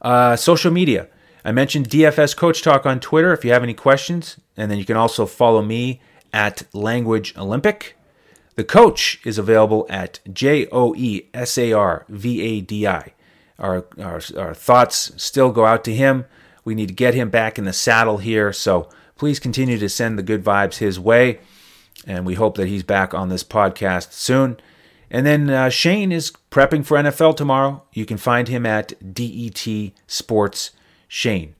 uh, 0.00 0.36
social 0.36 0.70
media. 0.70 1.08
I 1.44 1.52
mentioned 1.52 1.88
DFS 1.88 2.36
Coach 2.36 2.62
Talk 2.62 2.86
on 2.86 3.00
Twitter 3.00 3.32
if 3.32 3.44
you 3.44 3.52
have 3.52 3.62
any 3.62 3.74
questions. 3.74 4.38
And 4.56 4.70
then 4.70 4.78
you 4.78 4.84
can 4.84 4.96
also 4.96 5.26
follow 5.26 5.62
me 5.62 6.00
at 6.32 6.62
Language 6.74 7.36
Olympic. 7.36 7.96
The 8.56 8.64
coach 8.64 9.20
is 9.24 9.38
available 9.38 9.86
at 9.88 10.20
J 10.30 10.66
O 10.70 10.94
E 10.94 11.28
S 11.32 11.56
A 11.56 11.72
R 11.72 12.04
V 12.08 12.42
A 12.42 12.60
D 12.60 12.86
I. 12.86 13.14
Our, 13.58 13.86
our, 13.98 14.20
our 14.36 14.54
thoughts 14.54 15.12
still 15.16 15.50
go 15.50 15.66
out 15.66 15.84
to 15.84 15.94
him. 15.94 16.26
We 16.64 16.74
need 16.74 16.88
to 16.88 16.94
get 16.94 17.14
him 17.14 17.30
back 17.30 17.58
in 17.58 17.64
the 17.64 17.72
saddle 17.72 18.18
here. 18.18 18.52
So 18.52 18.88
please 19.16 19.38
continue 19.38 19.78
to 19.78 19.88
send 19.88 20.18
the 20.18 20.22
good 20.22 20.44
vibes 20.44 20.76
his 20.76 21.00
way. 21.00 21.40
And 22.06 22.24
we 22.24 22.34
hope 22.34 22.56
that 22.56 22.68
he's 22.68 22.82
back 22.82 23.12
on 23.12 23.28
this 23.28 23.44
podcast 23.44 24.12
soon. 24.12 24.58
And 25.10 25.26
then 25.26 25.50
uh, 25.50 25.68
Shane 25.68 26.12
is 26.12 26.32
prepping 26.50 26.84
for 26.84 26.96
NFL 26.96 27.36
tomorrow. 27.36 27.82
You 27.92 28.06
can 28.06 28.16
find 28.16 28.48
him 28.48 28.64
at 28.64 28.92
DET 29.14 29.92
Sports 30.06 30.70
Shane. 31.08 31.54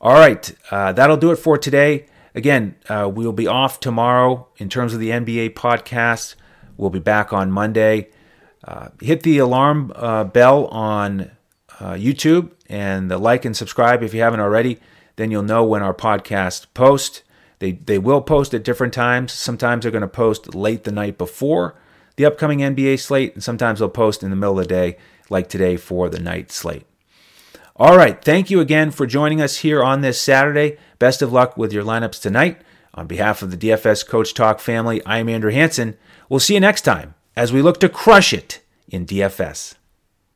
All 0.00 0.14
right, 0.14 0.54
uh, 0.70 0.92
that'll 0.92 1.16
do 1.16 1.30
it 1.30 1.36
for 1.36 1.58
today. 1.58 2.06
Again, 2.34 2.76
uh, 2.88 3.10
we'll 3.12 3.32
be 3.32 3.46
off 3.46 3.80
tomorrow 3.80 4.48
in 4.58 4.68
terms 4.68 4.94
of 4.94 5.00
the 5.00 5.10
NBA 5.10 5.54
podcast. 5.54 6.36
We'll 6.76 6.90
be 6.90 7.00
back 7.00 7.32
on 7.32 7.50
Monday. 7.50 8.08
Uh, 8.62 8.88
hit 9.00 9.22
the 9.22 9.38
alarm 9.38 9.92
uh, 9.96 10.24
bell 10.24 10.66
on 10.66 11.32
uh, 11.80 11.92
YouTube 11.92 12.52
and 12.68 13.10
the 13.10 13.18
like 13.18 13.44
and 13.44 13.56
subscribe 13.56 14.02
if 14.02 14.14
you 14.14 14.20
haven't 14.20 14.40
already. 14.40 14.78
Then 15.16 15.30
you'll 15.30 15.42
know 15.42 15.64
when 15.64 15.82
our 15.82 15.94
podcast 15.94 16.66
post. 16.72 17.22
They 17.60 17.72
they 17.72 17.98
will 17.98 18.20
post 18.20 18.52
at 18.52 18.64
different 18.64 18.92
times. 18.92 19.32
Sometimes 19.32 19.82
they're 19.82 19.92
going 19.92 20.02
to 20.02 20.08
post 20.08 20.54
late 20.54 20.84
the 20.84 20.92
night 20.92 21.16
before 21.16 21.76
the 22.16 22.26
upcoming 22.26 22.58
NBA 22.58 22.98
slate, 22.98 23.34
and 23.34 23.42
sometimes 23.44 23.78
they'll 23.78 23.88
post 23.88 24.22
in 24.22 24.30
the 24.30 24.36
middle 24.36 24.58
of 24.58 24.66
the 24.66 24.74
day, 24.74 24.98
like 25.30 25.48
today 25.48 25.76
for 25.76 26.08
the 26.08 26.18
night 26.18 26.50
slate. 26.50 26.84
All 27.76 27.96
right. 27.96 28.22
Thank 28.22 28.50
you 28.50 28.60
again 28.60 28.90
for 28.90 29.06
joining 29.06 29.40
us 29.40 29.58
here 29.58 29.82
on 29.82 30.00
this 30.00 30.20
Saturday. 30.20 30.76
Best 30.98 31.22
of 31.22 31.32
luck 31.32 31.56
with 31.56 31.72
your 31.72 31.84
lineups 31.84 32.20
tonight. 32.20 32.60
On 32.92 33.06
behalf 33.06 33.40
of 33.40 33.50
the 33.50 33.56
DFS 33.56 34.06
Coach 34.06 34.34
Talk 34.34 34.60
family, 34.60 35.02
I 35.06 35.18
am 35.18 35.28
Andrew 35.28 35.52
Hanson. 35.52 35.96
We'll 36.28 36.40
see 36.40 36.54
you 36.54 36.60
next 36.60 36.82
time 36.82 37.14
as 37.36 37.52
we 37.52 37.62
look 37.62 37.80
to 37.80 37.88
crush 37.88 38.34
it 38.34 38.60
in 38.88 39.06
DFS. 39.06 39.76